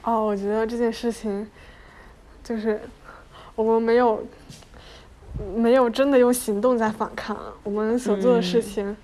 [0.03, 1.47] 哦，我觉得这件事情，
[2.43, 2.81] 就是
[3.55, 4.21] 我们没有，
[5.55, 8.97] 没有真的用行动在反抗，我们所做的事情，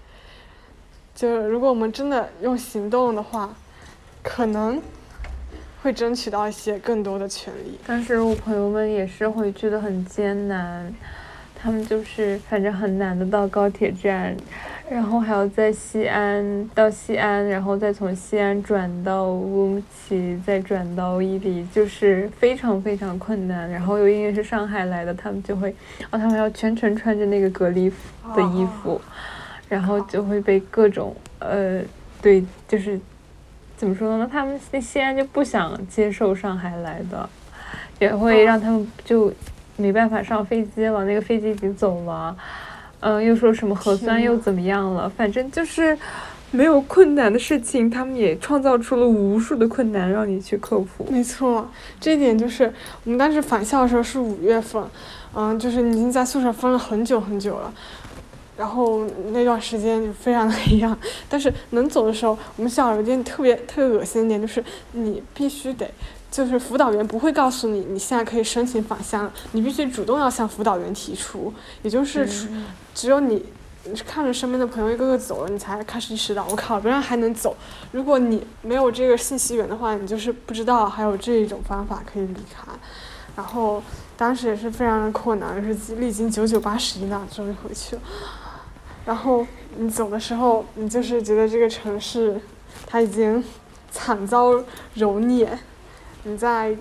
[1.16, 3.56] 就如果我们真的用行动的话，
[4.26, 4.82] 可能
[5.82, 7.80] 会争取到一些更多的权利。
[7.86, 10.92] 但是我朋友们也是回去的很艰难。
[11.58, 14.36] 他们就是反正很难的到高铁站，
[14.88, 23.68] 然后还要在西安到西安，然后再从西安转到乌鲁木齐，再转到伊犁，就是非常非常困难。
[23.68, 25.72] 然后又因为是上海来的，他们就会，
[26.12, 27.90] 哦，他们要全程穿着那个隔离
[28.36, 29.02] 的衣服，
[29.68, 31.82] 然后就会被各种呃，
[32.22, 33.00] 对，就是
[33.78, 34.30] 怎么说呢？
[34.32, 37.30] 他们那西安就不想接受上海来的，
[38.00, 39.34] 也会让他们就。
[39.78, 42.34] 没办法上飞机了，那个飞机已经走了，
[43.02, 45.10] 嗯，又说什么核酸又怎么样了？
[45.10, 46.00] 反正就是
[46.50, 51.06] 没有困难的事情，他们也创造出了无数的困难让你去克服。
[51.10, 51.70] 没错，
[52.00, 52.74] 这一点就是
[53.04, 54.82] 我们当时返校的时候是五月份，
[55.34, 57.74] 嗯，就是已经在宿舍封了很久很久了，
[58.58, 60.98] 然后那段时间就非常的一样。
[61.30, 65.90] 但是能走的时候，我们学校有一件特别特别恶心的点，就是你必须得。
[66.32, 71.54] 就是辅导员不会告诉你，你现在可以申请返乡，你必须主动要向辅导员提出。
[71.82, 72.28] 也就是，
[72.94, 73.42] 只有你
[74.06, 77.56] 看着身边的朋友一个个走了，你才开始意识到，我靠，别人还能走。
[77.94, 82.70] 如果你没有这个信息源的话，你就是不知道还有这一种方法可以离开。
[83.38, 83.82] 然后
[84.18, 88.02] 当时也是非常的困难，就是历经九九八十一难，终于回去了。
[89.06, 89.46] 然后
[89.78, 92.42] 你走的时候，你就是觉得这个城市，
[92.88, 93.44] 它已经
[93.92, 94.54] 惨遭
[94.96, 95.48] 蹂躏。
[96.24, 96.76] 你在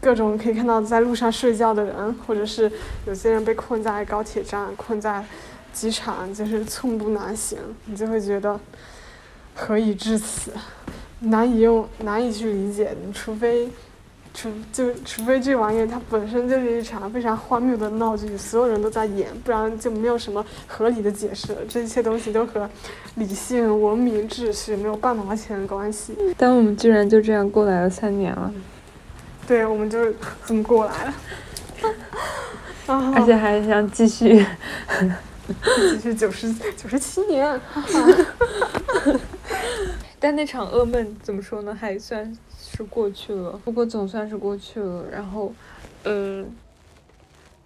[0.00, 2.70] 各种可以看到在路上睡觉的人，或者是
[3.06, 5.24] 有些人被困在高铁站、困在
[5.72, 8.60] 机场，就是寸步难行，你就会觉得
[9.54, 10.52] 何以至此，
[11.20, 12.94] 难以用难以去理解。
[13.04, 13.68] 你除非，
[14.34, 21.56] 除就除非这玩意儿它本身就是一场非常荒谬的闹剧，所有人都在演，不然就没有什么合理的解释。
[21.68, 22.68] 这一切东西都和
[23.14, 26.16] 理性、文明、秩序没有半毛钱的关系。
[26.36, 28.52] 但我们居然就这样过来了三年了。
[29.46, 30.12] 对，我们就
[30.44, 31.14] 这么过来了，
[33.14, 34.44] 而且还想继续，
[35.90, 37.60] 继续九十九十七年，
[40.24, 41.74] 但那场噩梦怎么说呢？
[41.74, 45.04] 还算是过去了，不过总算是过去了。
[45.12, 45.52] 然后，
[46.04, 46.50] 嗯，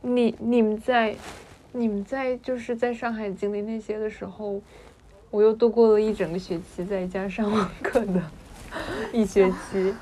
[0.03, 1.15] 你你们在
[1.71, 4.61] 你们在就是在上海经历那些的时候，
[5.31, 8.21] 我又度过了一整个学期在家上网课的
[9.13, 9.95] 一学期。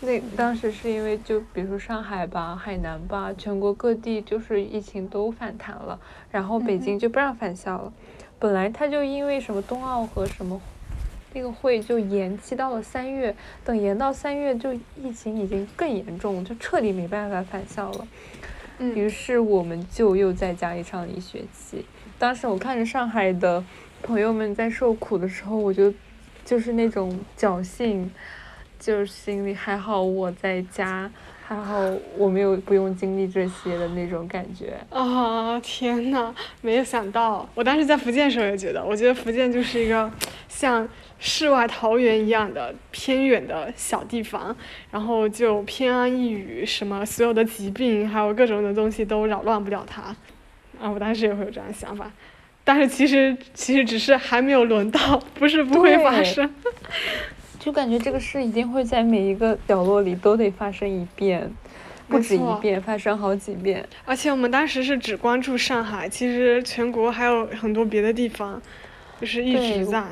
[0.00, 5.98] 那当时是因为就比如说上海吧、海南吧，全国各地就是疫情都反弹了，
[6.30, 7.90] 然后北京就不让返校了。
[8.38, 10.60] 本来他就因为什么冬奥和什么
[11.32, 18.08] 那个会就延期到了三月，等延到三月就疫情已经更严重，就彻底没办法返校了。
[18.78, 21.84] 于是我们就又在家里上了一学期。
[22.18, 23.64] 当时我看着上海的
[24.02, 25.92] 朋友们在受苦的时候，我就
[26.44, 28.10] 就是那种侥幸。
[28.80, 31.10] 就是心里还好，我在家
[31.48, 31.80] 还好
[32.18, 34.78] 我没有不用经历这些的那种感觉。
[34.90, 40.12] 啊天呐，没有想到，我当时在福建时候也觉得，我觉得福建就是一个
[40.46, 40.86] 像
[41.18, 44.54] 世外桃源一样的偏远的小地方，
[44.90, 50.14] 然后就偏安一隅，什么所有的疾病还有各种的东西都扰乱不了它。
[50.78, 52.12] 啊，我当时也会有这样的想法，
[52.62, 56.52] 但是其实其实只是还没有轮到，不是不会发生。
[57.58, 61.50] 就感觉这个事一定会在每一个角落里都得发生一遍，
[62.08, 63.86] 不止一遍，发生好几遍。
[64.04, 68.60] 而且我们当时是只关注上海，其实全国还有很多别的地方，
[69.20, 70.04] 就是一直在。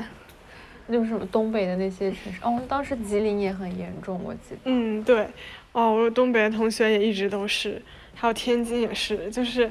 [0.88, 4.59] 就是什么东北的那些城市，哦，当时吉林也很严重，我记得。
[4.66, 5.26] 嗯，对，
[5.72, 7.82] 哦，我东北的同学也一直都是，
[8.14, 9.68] 还有天津也是，就是，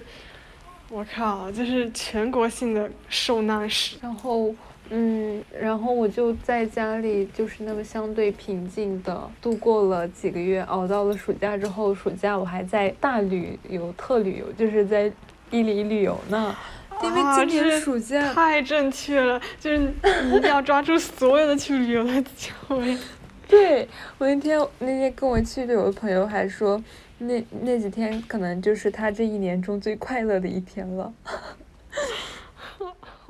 [0.89, 3.95] 我靠，就是全国性的受难史。
[4.01, 4.53] 然后，
[4.89, 15.11] 嗯，然后我就在家里，就是那么相对平静的度过了几个月，熬到了暑假之后，暑假我还在大旅游、特旅游，就是在
[15.49, 16.55] 伊犁旅游呢。
[17.03, 19.89] 因为啊今年暑假，太正确了，就是你
[20.37, 22.97] 一定要抓住所有的去旅游的机会。
[23.47, 26.81] 对我那天那天跟我去旅游的朋友还说，
[27.17, 31.13] 那那几天可能就是他这一年中最快乐的一天了。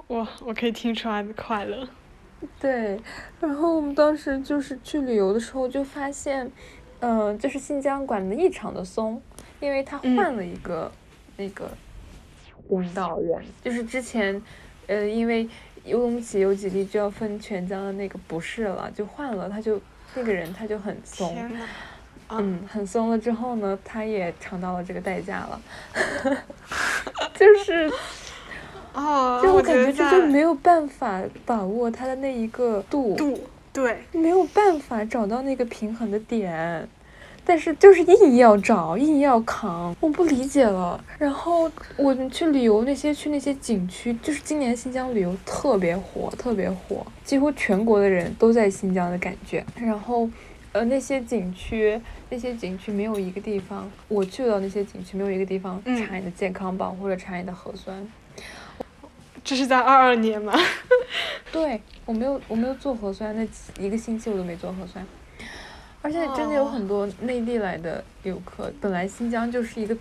[0.08, 1.88] 我我可以听出来的快乐。
[2.60, 3.00] 对，
[3.40, 6.52] 然后我们当时就是去旅游的时候就发现，
[7.00, 9.20] 嗯、就是新疆管的异常的松，
[9.60, 10.92] 因为他嗯换了一个、
[11.38, 11.70] 那个
[12.70, 14.40] 领导人，就是之前，
[14.86, 15.50] 呃，因为
[15.88, 19.82] 乌鲁木齐有几例就要分全疆的那个不是了，就换了，他就
[20.14, 21.36] 那个人他就很松，
[22.28, 25.62] 啊，嗯，很松了之后呢，他也尝到了这个代价了，
[27.34, 27.92] 就是
[28.96, 33.16] 哦，就我感觉这就没有办法把握它的那一个度。
[33.16, 33.38] 度，
[33.74, 36.88] 对，没有办法找到那个平衡的点，
[37.44, 41.04] 但是就是硬要找，硬要扛，我不理解了。
[41.18, 49.64] 然后我们去旅游那些去那些景区，就是今年新疆旅游特别火，特别火，几乎全国的人都在新疆的感觉。
[49.76, 50.30] 然后。
[50.76, 51.98] 呃，那些景区，
[52.30, 57.96] 那些景区没有一个地方，我去到那些景区没有一个地方嗯查你的健康宝或者查你的核酸。
[59.46, 60.52] 这是在二二年吗？
[61.54, 63.48] 对我没有，我没有做核酸，那
[63.82, 65.06] 一个星期我都没做核酸，
[66.02, 68.74] 而且真的有很多内地来的游客。
[68.82, 69.96] 本来新疆就是一个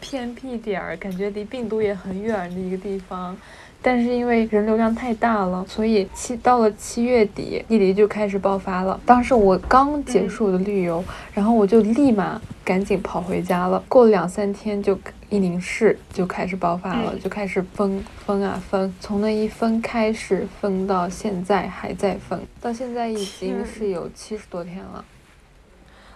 [0.00, 3.36] 偏僻点儿，感觉离病毒也很远的一个地方，
[3.80, 9.00] 但是因为人流量太大了，所以七到了七月底，伊犁就开始爆发了。
[9.06, 13.82] 当时我刚结嗯束我的旅游，然后我就立马赶紧跑回家了。
[13.88, 14.98] 过了两三天就。
[15.30, 25.04] 伊宁市就开始爆发了，嗯就开始封封啊封，从那一封开始封到现在还在封，到现在已经是有七十多天了。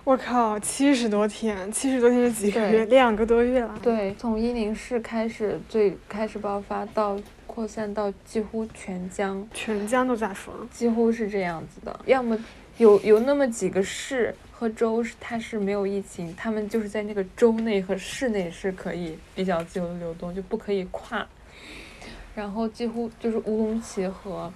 [0.04, 2.86] 我靠，七十多天，七十多天是几个月？
[2.86, 3.78] 两个多月了。
[3.82, 7.14] 对，从伊宁市开始最开始爆发到
[7.54, 10.54] 扩散到几乎全疆，全疆都在封。
[10.70, 12.00] 几乎是这样子的。
[12.06, 12.38] 要么
[12.78, 21.26] 有有那么几个市和州是它是没有疫情，他们就是在那个州内和市内是可以比较自由的流动，就不可以跨。
[22.34, 24.50] 然后几乎就是乌鲁木齐和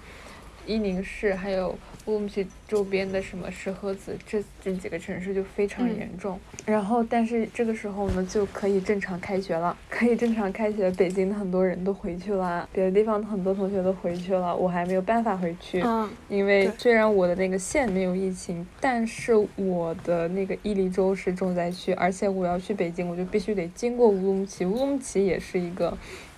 [0.65, 1.77] 伊宁市，还有
[2.07, 6.39] 乌鲁木齐周边的什么石河子这这几个城市就非常嗯严重。
[6.65, 10.89] 然后，但是这个时候呢，就可以正常开学了， 可以正常开学。
[10.91, 15.81] 北京的很多人都回去了，别的地方的很多同学都回去了，我还没有办法回去。
[15.81, 25.97] 嗯，因为虽然我的那个县没有疫情，但是我的那个伊犁州是重灾区，而且我要去北京，我就必须得经过乌鲁木齐，乌鲁木齐也是一个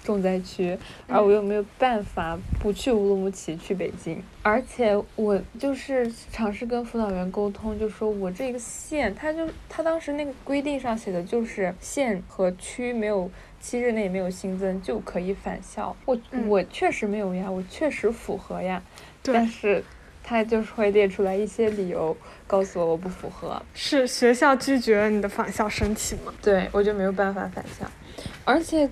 [0.10, 0.76] 重灾区，
[1.08, 13.30] 而我又没有办法不去乌鲁木齐去北京，而且我就是尝试跟辅导员沟通，就说我这个县，他就他当时那个规定上写的就是县和区没有。
[13.62, 18.82] 七日内没有新增就可以返校，我、嗯我确实没有呀，我确实符合呀，
[19.22, 19.84] 但，是
[20.24, 22.16] 他就是会列出来一些理由，
[22.48, 26.34] 告诉我我不符合，是学校拒绝了你的返校申请吗？
[26.42, 27.86] 对我就没有办法返校。
[28.46, 28.90] 而且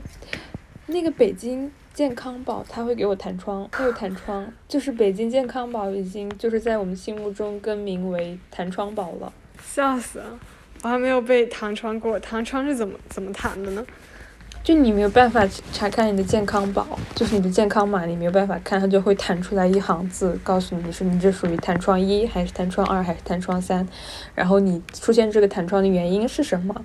[0.87, 9.31] 那个北京健康宝他会给我弹窗，他有弹窗，就是北京健康宝已经就是在我们心目中更名为弹窗宝了。
[9.61, 10.39] 笑死了，
[10.83, 12.17] 我还没有被弹窗过。
[12.19, 13.85] 弹窗是怎么怎么弹的呢？
[14.67, 23.87] 就你没有办法去查看你的健康宝，就是你的健康码，你没有办法看，它就会弹出来一行字，告诉你是你这属于弹窗一还是弹窗二还是弹窗三，
[24.35, 26.75] 然后你出现这个弹窗的原因是什么，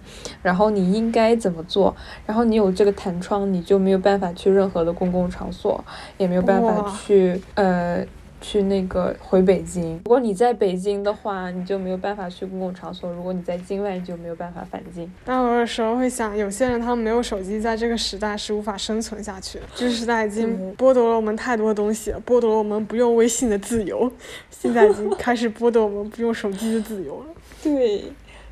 [0.43, 1.93] 然后你应该怎么做，
[2.24, 5.85] 然后你有这个弹窗，你就没有办法去任何的公共场所，
[6.18, 8.07] 也没有办法去呃
[8.43, 9.95] 去那个回北京。
[10.05, 15.11] 如果你在北京的话，你就没有办法去公共场所；如果你在境外，你就没有办法返京。
[15.24, 19.64] 但我有时候会想，有些人他们没有手机，在这个时代是无法生存下去的。
[19.74, 24.11] 这个时代已经剥夺了我们太多东西了，剥夺了我们不用微信的自由，
[24.51, 27.26] 现在已经开始剥夺我们不用手机的自由了。
[27.62, 28.05] 对，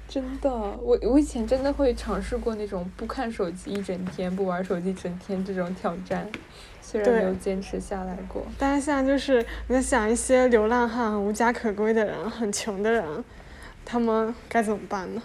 [0.09, 6.29] 真的，我我以前真的会尝试过那种不看手机一整天、不玩手机整天这种挑战，
[6.91, 8.45] 虽然没有坚持下来过。
[8.59, 13.25] 但是现在就是你在想一些流浪汉、无家可归的人、很穷的人，
[13.85, 15.23] 他们该怎么办呢？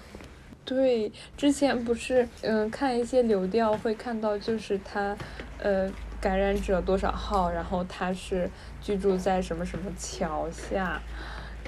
[0.63, 5.16] 对，之前不是嗯看一些流调会看到，就是他
[5.59, 8.49] 呃感染者多少号，然后他是
[8.82, 11.01] 居住在什么什么桥下。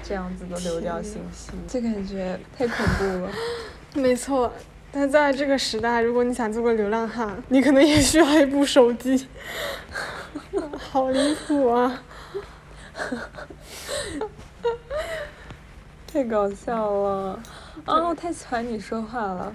[0.00, 3.30] 这样子的流调信息，这感觉太恐怖了。
[4.00, 4.50] 没错，
[4.90, 9.26] 但在这个时代，如果你想做个流浪汉，你可能也需要一部手机。
[10.78, 12.02] 好离谱啊！
[16.10, 17.38] 太搞笑了！
[17.84, 19.54] 啊，我太喜欢你说话了。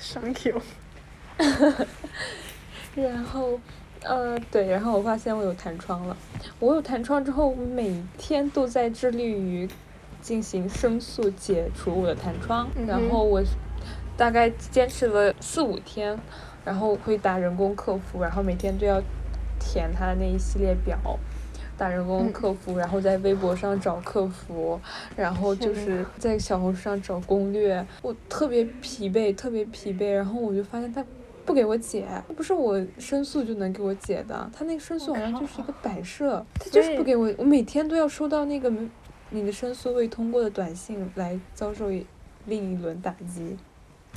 [0.00, 0.62] Thank you。
[2.94, 3.58] 然后。
[4.04, 6.16] 呃，对，然后我发现我有弹窗了。
[6.60, 9.68] 我有弹窗之后，每天都在致力于
[10.20, 12.68] 进行申诉解除我的弹窗。
[12.86, 13.42] 然后我
[14.16, 16.18] 大概坚持了四五天，
[16.64, 19.02] 然后会打人工客服，然后每天都要
[19.58, 20.98] 填他的那一系列表，
[21.76, 24.80] 打人工客服，然后在微博上找客服，
[25.16, 27.86] 然后就是在小红书上找攻略。
[28.02, 31.04] 我特别疲惫，特别疲惫，然后我就发现他。
[31.46, 32.06] 不给我解，
[32.36, 38.70] 不是我申诉就能给我解的，他那个申诉好像就是一个摆设，他就是不给我，我每天都要收到那个
[39.30, 41.90] 你的申诉未通过的短信来遭受
[42.46, 43.56] 另一轮打击。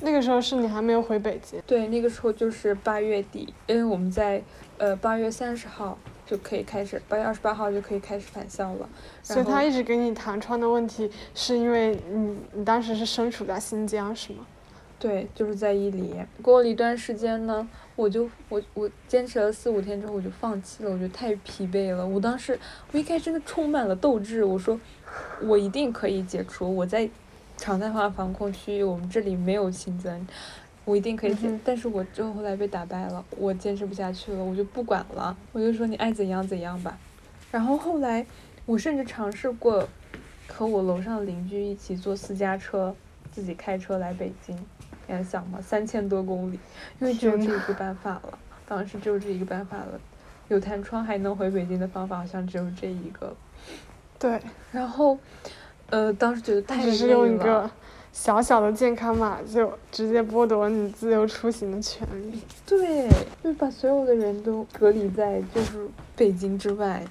[0.03, 1.61] 那个时候是你还没有回北京？
[1.67, 4.41] 对，那个时候就是八月底，因为我们在
[4.77, 8.89] 呃八月三十号就可以开始，八月二十八号就可以开始返校了。
[9.21, 14.47] 所以他一直给你弹窗的问题，是因为你你当时是身处在新疆是吗？
[14.97, 16.15] 对，就是在伊犁。
[16.41, 22.05] 过了一段时间呢，我就我我坚持了四五天之后，我就放弃了，我觉得太疲惫了。
[22.05, 22.57] 我当时
[22.91, 24.79] 我一开始真的充满了斗志，我说
[25.41, 26.75] 我一定可以解除。
[26.75, 27.09] 我在
[27.57, 30.27] 常态化防控区域，我们这里没有新增，
[30.85, 31.59] 我一定可以解。
[31.63, 36.97] 但是我最后后来被打败了，我坚持不下去了，我就不管了，我就说你爱怎样怎样吧。
[37.51, 38.25] 然后后来
[38.65, 39.87] 我甚至尝试过
[40.47, 42.95] 和我楼上邻居一起坐私家车，
[43.31, 44.57] 自己开车来北京。
[45.07, 45.59] 敢想吗？
[45.61, 46.59] 三千多公里，
[46.99, 48.39] 因为只有这一个办法了。
[48.65, 49.99] 当时只有这一个办法了，
[50.47, 53.35] 有弹窗还能回北京的方法好像只有这一个。
[54.21, 54.39] 对。
[54.71, 55.17] 然后，
[55.89, 56.81] 呃，当时觉得太。
[56.83, 57.69] 只是用一个
[58.13, 62.39] 小小的健康码就直接剥夺你自由出行的权利。
[62.65, 63.09] 对，
[63.43, 67.03] 就把所有的人都隔离在就是北京之外。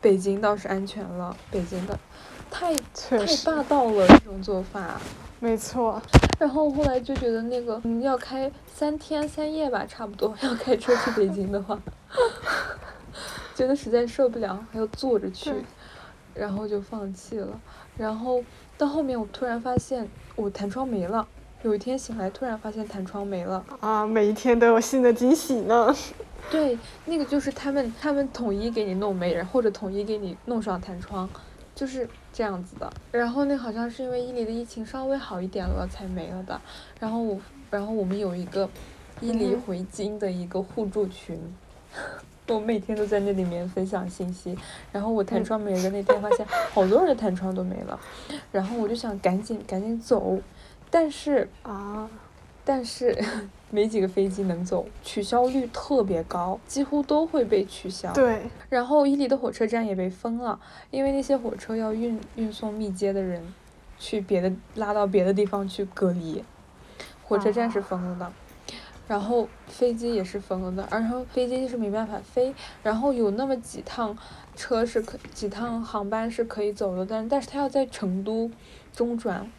[0.00, 1.98] 北京倒是安全了，北京的
[2.50, 5.00] 太太霸道了这种做法。
[5.40, 6.00] 没错。
[6.38, 11.78] 然后后来就觉得那个嗯要开三天三夜吧，差不多 要开车去北京的话，
[13.56, 15.54] 觉得实在受不了，还要坐着去，
[16.34, 17.60] 然后就放弃了。
[17.96, 18.42] 然后
[18.76, 21.26] 到后面我突然发现我弹窗没了，
[21.62, 23.64] 有一天醒来突然发现弹窗没了。
[23.80, 25.94] 啊，每一天都有新的惊喜呢。
[26.50, 31.28] 对，那个就是他们他们统一给你弄没，或者统一给你弄上弹窗，
[31.74, 32.08] 就是。
[32.36, 36.60] 这样子的，然后那好像是因为伊犁的疫情稍微好一点了才没了的，
[36.98, 37.40] 然后我，
[37.70, 38.68] 然后我们有一个
[39.20, 41.38] 伊犁回京的一个互助群，
[42.48, 44.56] 我每天都在那里面分享信息，
[44.92, 47.98] 然后我弹窗没了那天发现好多人的弹窗都没了，
[48.52, 50.38] 然后我就想赶紧赶紧走，
[50.90, 52.10] 但是啊。
[52.66, 53.14] 但是
[53.68, 58.10] 没几个飞机能走，取消率特别高，几乎都会被取消。
[58.14, 58.40] 对。
[58.70, 60.58] 然后伊犁的火车站也被封了，
[60.90, 63.42] 因为那些火车要运运送密接的人，
[63.98, 66.42] 去别的拉到别的地方去隔离，
[67.22, 68.32] 火车站是封了的，
[69.06, 74.16] 然后飞机也是封了的，然后飞机是没办法飞，然后有那么几趟
[74.56, 78.50] 车是可几趟航班是可以走的，但但是它要在成都
[78.92, 79.50] 中转。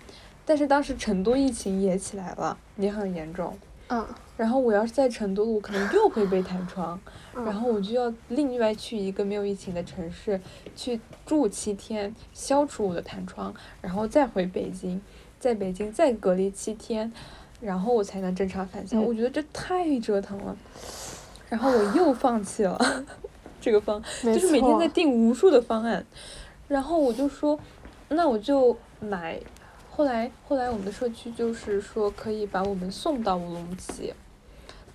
[0.48, 3.58] 但是当时成都疫情也起来了，也很严重。
[3.88, 4.06] 嗯。
[4.38, 7.00] 然后我要是在成都，我可能又会被弹窗，
[7.34, 10.40] 然后我就要另外去一个没有疫情的城市
[10.76, 15.02] 去住七天，消除我的弹窗，然后再回北京，
[15.40, 17.14] 在北京再隔离七天，
[17.66, 19.02] 然后我才能正常返校。
[19.02, 20.56] 我觉得这太折腾了，
[21.50, 23.06] 然后我又放弃了
[23.60, 26.06] 这个方，就是每天在定无数的方案，
[26.68, 27.60] 然后我就说，
[28.10, 29.40] 那我就买。
[29.90, 34.14] 后来，后来我们的社区就是说可以把我们送到乌鲁木齐，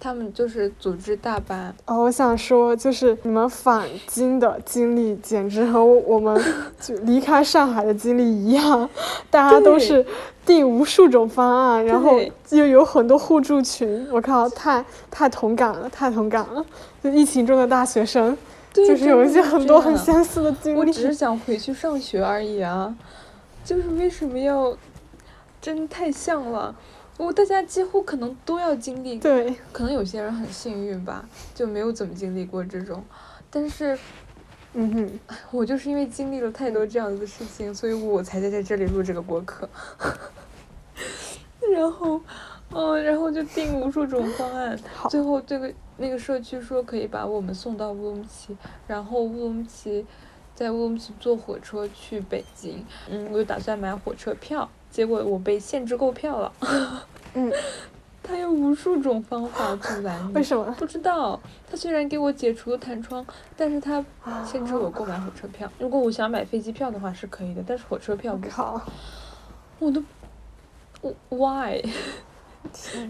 [0.02, 6.42] 他们就是组织大班，哦，我想说，就是你们返京的经历，简直和我们
[6.80, 8.88] 就离开上海的经历一样，
[9.28, 10.04] 大家都是
[10.46, 12.18] 定无数种方案，然后
[12.48, 16.64] 又有很多互助群，我靠，太太同感了，太同感了。
[17.04, 18.34] 就疫情中的大学生，
[18.72, 20.78] 就是有一些很多很相似的经历。
[20.78, 22.94] 我只是想回去上学而已啊，
[23.62, 24.74] 就是为什么要，
[25.60, 26.74] 真太像了。
[27.20, 33.04] 我大家几乎可能都要经历，对，可能有些人很幸运吧，就没有怎么经历过这种，
[33.50, 33.96] 但是
[34.72, 39.68] 嗯哼，我就是因为经历了太多这样子的事情，所以我才在在这里录这个播客。
[41.74, 42.18] 然后，
[42.70, 44.78] 嗯，然后就定无数种方案，
[45.10, 48.56] 最后这个那个社区说可以把我们送到乌鲁木齐，
[48.86, 50.06] 然后乌鲁木齐
[50.54, 56.52] 在乌鲁木齐坐火车去北京，嗯，我就打算买火车票，结果我被限制购票了。
[57.34, 57.52] 嗯，
[58.22, 60.32] 他有无数种方法阻拦你。
[60.32, 60.64] 为什么？
[60.78, 61.38] 不知道，
[61.70, 63.24] 他虽然给我解除了弹窗，
[63.56, 64.04] 但是他
[64.44, 65.70] 限制我购买火车票。
[65.78, 68.50] 如果我想买飞机票的话是可以的，但是火车票不行。
[68.50, 68.80] 靠，
[69.78, 70.02] 我都，
[71.00, 71.82] 我 why？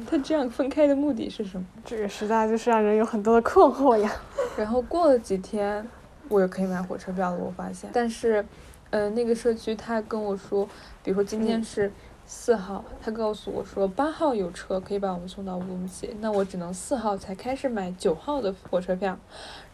[0.09, 1.67] 他这样分开的目的是什么？
[1.85, 4.11] 这个实在就是让人有很多的困惑呀。
[4.57, 5.85] 然后过了几天，
[6.29, 7.37] 我又可以买火车票了。
[7.39, 8.45] 我发现，但是，
[8.91, 10.65] 呃，那个社区他跟我说，
[11.03, 11.93] 比如说今天嗯是
[12.32, 19.19] 四号，他告诉我说八号有车可以把我们送到乌鲁木齐，那我只能四号才开始买九号的火车票。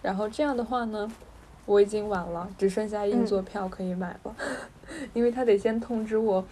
[0.01, 1.07] 然后这样的话呢，
[1.67, 4.35] 我已经晚了，只剩下硬嗯座票可以买了，
[5.13, 6.43] 因为他得先通知我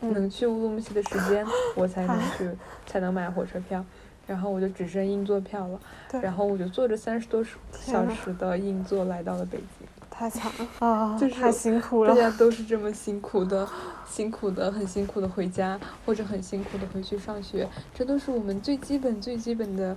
[0.00, 1.46] 能嗯，去乌鲁木齐的时间，
[1.76, 2.50] 我才能去，
[2.84, 3.84] 才能买火车票。
[4.26, 5.80] 然后我就只剩硬座票了。
[6.20, 9.86] 然后我就坐着三十多小时的硬座来到了北京，
[10.18, 12.14] 太惨了 啊，就是太辛苦了。
[12.14, 13.68] 大家都是这么辛苦的，
[14.08, 19.94] 辛苦的很辛苦的回家，或者很辛苦的回去上学，这都是我们最基本最基本的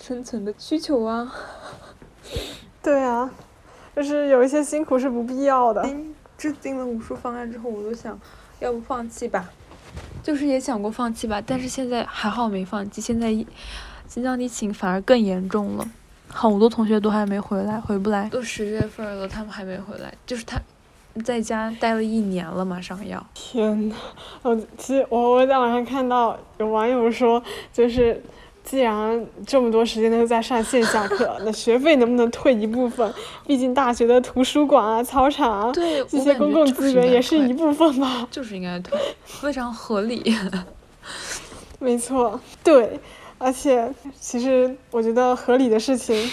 [0.00, 1.30] 生存的需求啊。
[2.82, 3.30] 对啊，
[3.94, 5.86] 就是有一些辛苦是不必要的。
[6.38, 8.18] 制定了无数方案之后，我都想，
[8.60, 9.50] 要不放弃吧，
[10.22, 13.44] 就是也想过放弃吧，但是现在还好没放弃，现在疫
[14.06, 15.90] 新疆疫情反而更严重了。
[16.28, 20.60] 好多同学都还没回来，回不来，都十月份了，他们还没回来，就是他
[21.24, 23.24] 在家待了一年了，马上要。
[23.34, 23.94] 天呐，
[24.42, 27.42] 我其实我我在网上看到有网友说，
[27.72, 28.22] 就是
[28.62, 33.12] 既然这么多时间都在上线下课，那学费能不能退一部分？
[33.46, 38.28] 毕竟大学的图书馆啊、操场啊对，这些公共资源也是一部分吧。
[38.30, 40.22] 就是应该退，非常合理。
[41.80, 43.00] 没错，对，
[43.38, 46.28] 而且其实我觉得合理的事情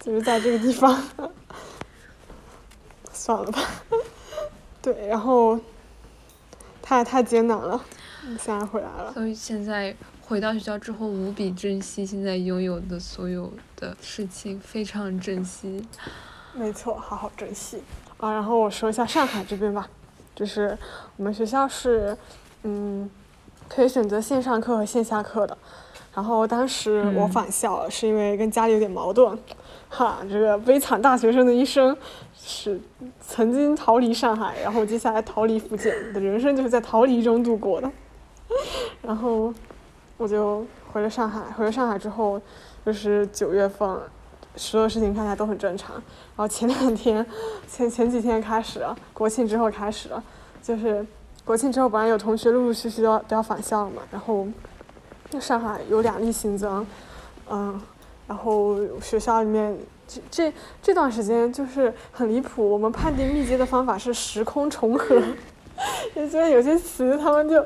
[0.00, 1.02] 就是在这个地方，
[3.12, 3.62] 算了吧。
[4.82, 5.58] 对，然后
[6.82, 7.82] 太太艰难了，
[8.38, 9.12] 现在回来了。
[9.14, 15.86] 所以现在回到学校之后，无比珍惜现在拥有的所有的事情，非常珍惜。
[16.52, 17.82] 没错，好好珍惜
[18.18, 18.32] 啊。
[18.32, 19.88] 然后我说一下上海这边吧，
[20.34, 20.76] 就是
[21.16, 22.16] 我们学校是，
[22.64, 23.08] 嗯，
[23.68, 25.56] 可以选择线上课和线下课的。
[26.14, 29.38] 然后当时我嗯返校是因为跟家里有点矛盾，
[29.88, 31.96] 哈，这个悲惨大学生的一生
[32.38, 32.78] 是
[33.20, 37.90] 曾经逃离上海，然后接下来逃离福建的人生就是在逃离中度过的。
[39.00, 39.52] 然后
[40.18, 42.38] 我就回了上海，回了上海之后，
[42.84, 43.98] 就是九月份，
[44.54, 45.94] 所有事情看起来都很正常。
[45.94, 47.24] 然后前两天，
[47.66, 48.84] 前前几天开始，
[49.14, 50.10] 国庆之后开始，
[50.62, 51.04] 就是
[51.44, 54.46] 国庆之后，本来有同学陆陆续续都要都要返校了嘛，然后
[55.40, 56.86] 上海有两例新增，
[57.50, 57.80] 嗯，
[58.26, 59.76] 然后学校里面
[60.06, 60.52] 这这
[60.82, 65.20] 这段时间就是很离谱，我们判定密接的方法是时空重合，
[66.14, 67.60] 也觉得有些词他们就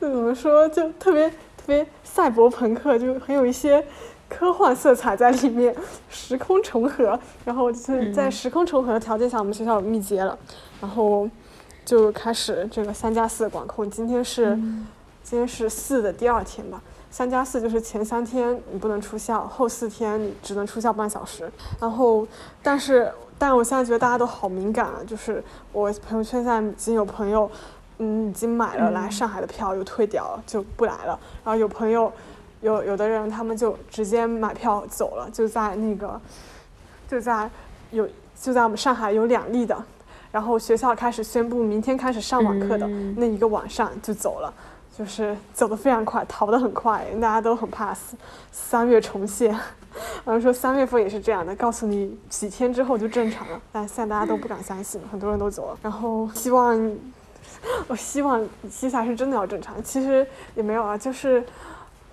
[0.00, 3.84] 就怎么说，就特别特别赛博朋克，就很有一些
[4.28, 5.74] 科幻色彩在里面，
[6.08, 7.18] 时空重合。
[7.44, 10.38] 然后就是在嗯时空重合的条件下，我们学校有密接了，
[10.80, 11.28] 然后
[11.84, 13.90] 就开始这个三加四的管控。
[13.90, 14.86] 今天是、嗯
[15.20, 16.82] 今天是四的第二天吧。
[17.18, 21.50] 三加四就是前三天你不能出校，后四天你只能出校半小时。
[21.80, 22.24] 然后，
[22.62, 25.42] 但是，但我现在觉得大家都好敏感啊，就是
[25.72, 27.50] 我朋友圈现在已经有朋友，
[27.98, 31.18] 嗯，已经买了来嗯上海的票又退掉了，就不来了。
[31.44, 32.12] 然后有朋友，
[32.60, 36.20] 有有的人他们就直接买票走了，就在那个，
[37.08, 37.50] 就在
[37.90, 38.08] 有
[38.40, 39.76] 就在我们上海有两例的，
[40.30, 44.54] 然后学校开始宣布明天开始上网课的嗯那一个晚上就走了。
[44.98, 48.16] 就是走得非常快，逃得很快，大家都很怕死。
[48.50, 49.52] 三月重现，
[50.24, 55.78] 然后说三月份也是这样的，告诉你几天之后就正常了，但现在大家都不敢相信，很多人都走了。
[55.80, 56.96] 然后希望，
[57.86, 60.26] 我希望接下来是真的要正常，其实
[60.56, 61.44] 也没有啊，就是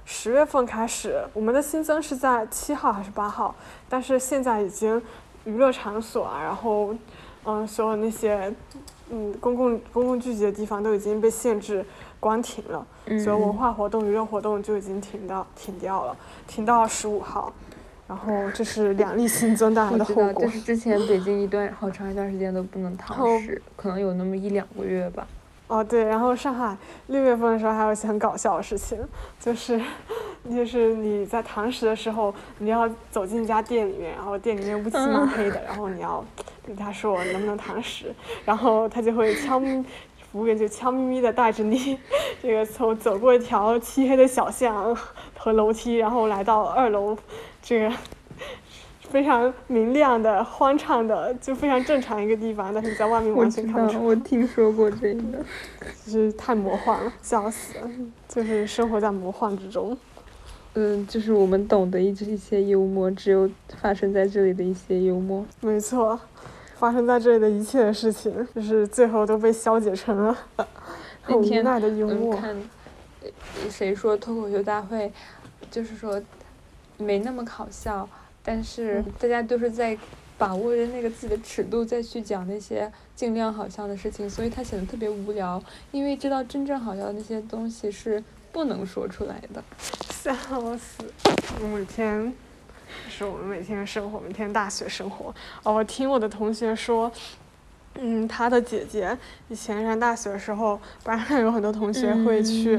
[0.06, 3.56] 十月份开始，我们的新增是在七号还是八号？
[3.90, 5.02] 但是现在已经
[5.46, 6.94] 娱乐场所啊，然后
[7.46, 8.54] 嗯，所有那些
[9.12, 11.86] 嗯公共公共聚集的地方都已经被限制
[12.20, 12.86] 关停了，
[13.24, 16.18] 所以文化活动、娱乐活动就已经停到停掉了，
[16.48, 17.54] 停到十五号。
[18.08, 20.46] 然后这是两例新增带来的后果。
[20.46, 25.28] 就是之前北 京一段好长一段时间都不能堂食，可能有那么一两个月吧。
[25.68, 26.78] 哦，对，然后上海
[27.08, 29.00] 六月份的时候还有一些很搞笑的事情，
[29.40, 29.82] 就是，
[30.48, 36.24] 就是你在堂食的时候，你要走进一家店里面，然后店里面乌漆嘛黑的，然后你要
[36.64, 38.14] 跟他说能不能堂食，
[38.46, 39.84] 然后他就会悄咪，
[40.32, 41.98] 服务员就悄咪咪的带着你，
[42.44, 44.96] 这个从走过一条漆黑的小巷
[45.36, 47.18] 和楼梯，然后来到二楼，
[47.64, 47.92] 这个。
[49.16, 54.06] 非常明亮的、欢畅的，就非常正常一个地方，但是在外面完全看不出。
[54.06, 55.22] 我听说过这个，
[56.06, 57.90] 就是太魔幻了，笑死了，
[58.28, 59.98] 就是生活在魔幻之中。
[60.74, 63.50] 嗯，就是我们懂得一一些幽默，只有
[63.82, 65.46] 发生在这里的一些幽默。
[65.62, 66.20] 没错，
[66.76, 70.38] 发生在这里的一切的事情，就是最后都被消解成了
[71.24, 72.36] 很无奈的幽默。
[72.36, 72.54] 看，
[73.70, 75.10] 谁说脱口秀大会，
[75.72, 76.22] 就是说
[76.98, 78.06] 没那么搞笑。
[78.46, 79.98] 但是大家都是在
[80.38, 85.62] 把握着那个自己的尺度再去讲那些尽量好笑的事情，所以它显得特别无聊。
[85.92, 89.64] 因为知道真正好笑的那些东西是不能说出来的。
[90.12, 90.34] 笑
[90.78, 91.04] 死！
[91.62, 92.34] 我每天
[93.10, 95.34] 是我们每天的生活，每天大学生活。
[95.64, 97.12] 哦，我听我的同学说。
[97.98, 99.18] 嗯，他的姐姐
[99.48, 102.78] 以前上大学的时候，班上有很多同学会去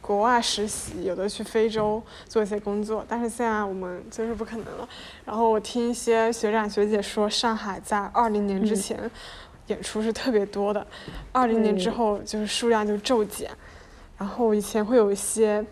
[0.00, 4.88] 国外实习，有的去非洲做一些工作，但是现在我们就是不可能了。
[5.24, 8.98] 然后我听一些学长学姐说，上海在二零年之前
[9.68, 10.84] 演出是特别多的，
[11.30, 13.48] 二零年之后就是数量就骤减。
[14.18, 15.64] 然后以前会有一些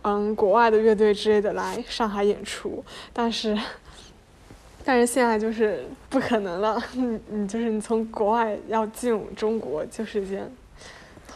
[0.00, 3.54] 嗯国外的乐队之类的来上海演出，但是。
[4.84, 10.50] 但是现在就是不可能了， 你你就是你从国外要进中国就是一件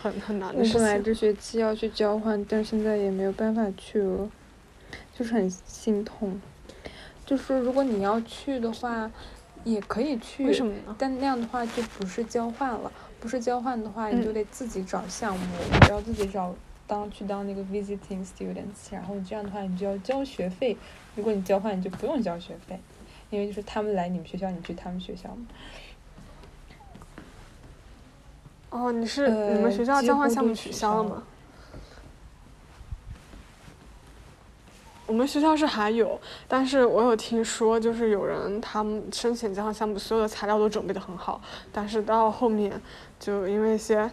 [0.00, 0.80] 很很难的事情。
[0.80, 4.30] 本来这学期要去交换，但是现在也没有办法去了，
[5.16, 6.40] 就是很心痛。
[7.26, 9.10] 就是如果你要去的话，
[9.62, 10.94] 也可以去，为什么呢？
[10.98, 15.46] 但那样的话就不是交换了，不是交换的话，你就得自己找项目，
[15.82, 16.54] 你要自己找
[16.86, 20.76] 当去当那个 visiting students，然后这样的话你就要交学费。
[21.14, 22.78] 如果你交换，你就不用交学费。
[23.34, 25.46] 因为就是他们来你们学校，你去他们学校嘛。
[28.70, 31.22] 哦，你是你们学校交换项目取消了吗？
[35.06, 41.40] 我们学校是还有，但是我有听说，就是有人他们申请交换项目，所有的材料都准备的很好，
[41.72, 42.80] 但是到后面
[43.18, 44.10] 就因为一些。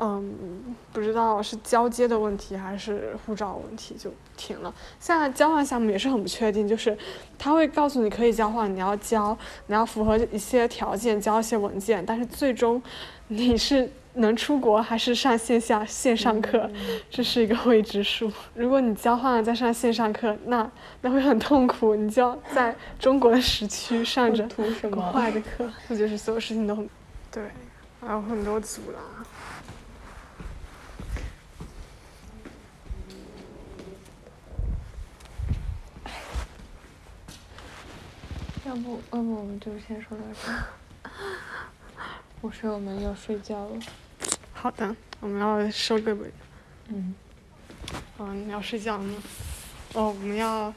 [0.00, 4.72] 嗯，不知道是交接的问题还是护照问题就停了。
[5.00, 6.96] 现在交换项目也是很不确定，就是
[7.36, 12.80] 他会告诉你可以交换，你要交，你要符合一些条件，交一些文件，但是最终
[13.26, 16.70] 你是能出国还是上线下线上课，
[17.10, 18.30] 这是一个未知数。
[18.54, 20.70] 如果你交换了再上线上课，那
[21.00, 24.48] 那会很痛苦，你就要在中国的时区上着
[24.90, 26.88] 国外的课，这就是所有事情都很
[27.32, 27.42] 对，
[28.00, 29.02] 还有很多阻拦。
[38.68, 41.10] 要不，要不我们就先说到这。
[42.42, 43.78] 我说我们要睡觉了。
[44.52, 46.30] 好的，我们要收个尾。
[46.88, 47.14] 嗯。
[48.18, 49.14] 嗯，你要睡觉了吗？
[49.94, 50.70] 哦，我们要，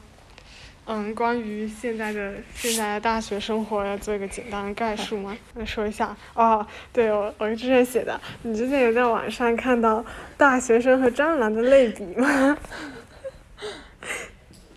[0.86, 5.36] 嗯，关于现在的现在的大学生活要做一个简单的概述吗？
[5.52, 6.16] 来说一下。
[6.32, 10.02] 哦，对，我我之前写的，你之前有在网上看到
[10.38, 12.56] 大学生和蟑螂的类比吗？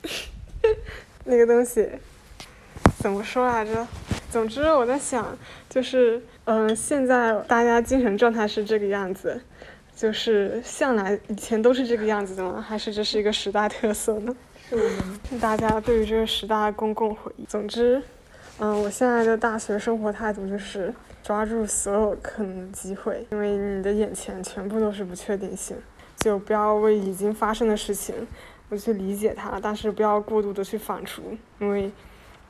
[1.23, 1.89] 那个东西。
[3.05, 3.87] 怎么说来着？
[4.31, 5.37] 总之我在想，
[5.69, 9.39] 就是，嗯，现在大家精神状态是这个样子，
[9.95, 12.59] 就是向来以前都是这个样子的吗？
[12.59, 14.35] 还是这是一个时代特色呢？
[14.67, 14.81] 是我
[15.29, 17.45] 们大家对于这个时代的公共回忆。
[17.45, 18.01] 总之，
[18.57, 20.91] 嗯，我现在的大学生活态度就是
[21.21, 25.77] 抓住所有可能的机会，因为你的眼前全部都是不确定性，
[26.17, 28.15] 就不要为已经发生的事情
[28.69, 31.19] 我去理解它，但是不要过度的去反刍，
[31.59, 31.91] 因为。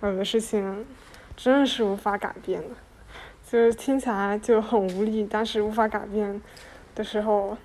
[0.08, 0.86] 有的事情
[1.36, 2.70] 真的是无法改变的，
[3.50, 6.42] 就是听起来就很无力，但是无法改变
[6.94, 7.58] 的时候，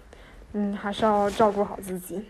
[0.52, 2.24] 嗯，还是要照顾好自己，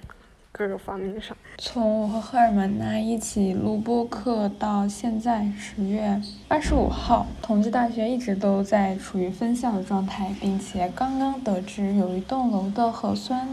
[0.53, 1.37] 各个方面上。
[1.59, 13.49] 从我和赫尔曼娜一起录播课到现在十月二十五号，同济大学一直都在处于分校的状态，并且刚刚得知有一栋楼的核酸。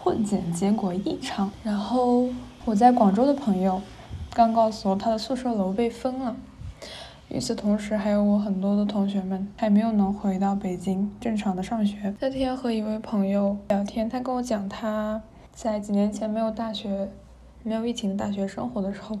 [0.00, 1.50] 混检结果异常。
[1.64, 2.28] 然后
[2.64, 3.82] 我在广州的朋友
[4.38, 6.36] 刚告诉我，他的宿舍楼被封了。
[7.28, 12.14] 与此同时，还有我很多的同学们还没有能回到北京正常的上学。
[12.20, 15.20] 那天和一位朋友聊天，他跟我讲他
[15.52, 17.08] 在几年前没有大学、
[17.64, 19.18] 没有疫情的大学生活的时候，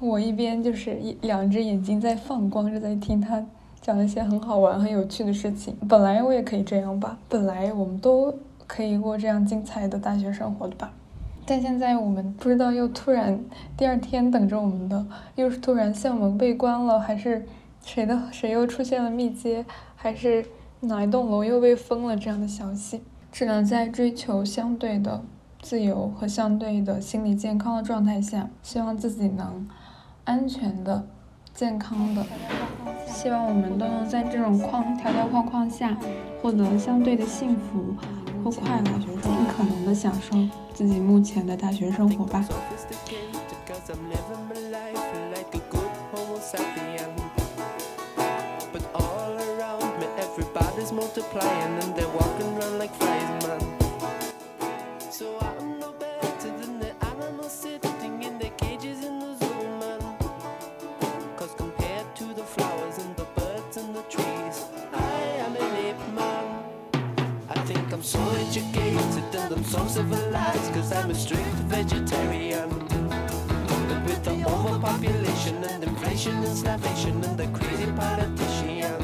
[0.00, 3.44] 我一边就是一两只眼睛在放光着在听他
[3.82, 5.76] 讲一些很好玩、很有趣的事情。
[5.86, 8.34] 本来我也可以这样吧，本来我们都
[8.66, 10.90] 可以过这样精彩的大学生活的吧。
[11.50, 13.44] 但现在我们不知道又突然
[13.76, 15.04] 第二天等着我们的，
[15.34, 17.44] 又是突然校门被关了，还是
[17.84, 19.66] 谁的谁又出现了密接，
[19.96, 20.46] 还是
[20.78, 23.02] 哪一栋楼又被封了这样的消息。
[23.32, 25.24] 只能在追求相对的
[25.60, 29.68] 自由和相对的心理健康的状态下，希望自己能
[30.22, 31.04] 安全的、
[31.52, 32.24] 健康的，
[33.08, 35.98] 希望我们都能在这种框条条框框下
[36.40, 37.96] 获得相对的幸福
[38.42, 38.90] 或快乐，
[39.22, 40.36] 尽可能的享受。
[40.74, 42.44] 自己目前的大学生活吧。
[42.46, 42.54] so
[71.20, 72.70] strict vegetarian.
[73.88, 78.99] But with the overpopulation and inflation and starvation And the crazy politician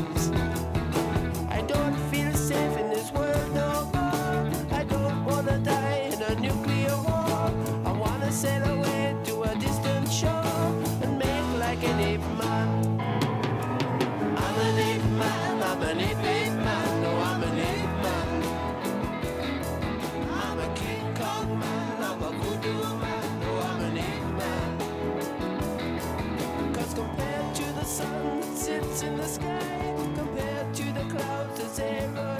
[27.96, 32.36] sun that sits in the sky compared to the clouds that sail by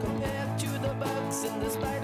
[0.00, 2.03] compared to the bugs and the spiders.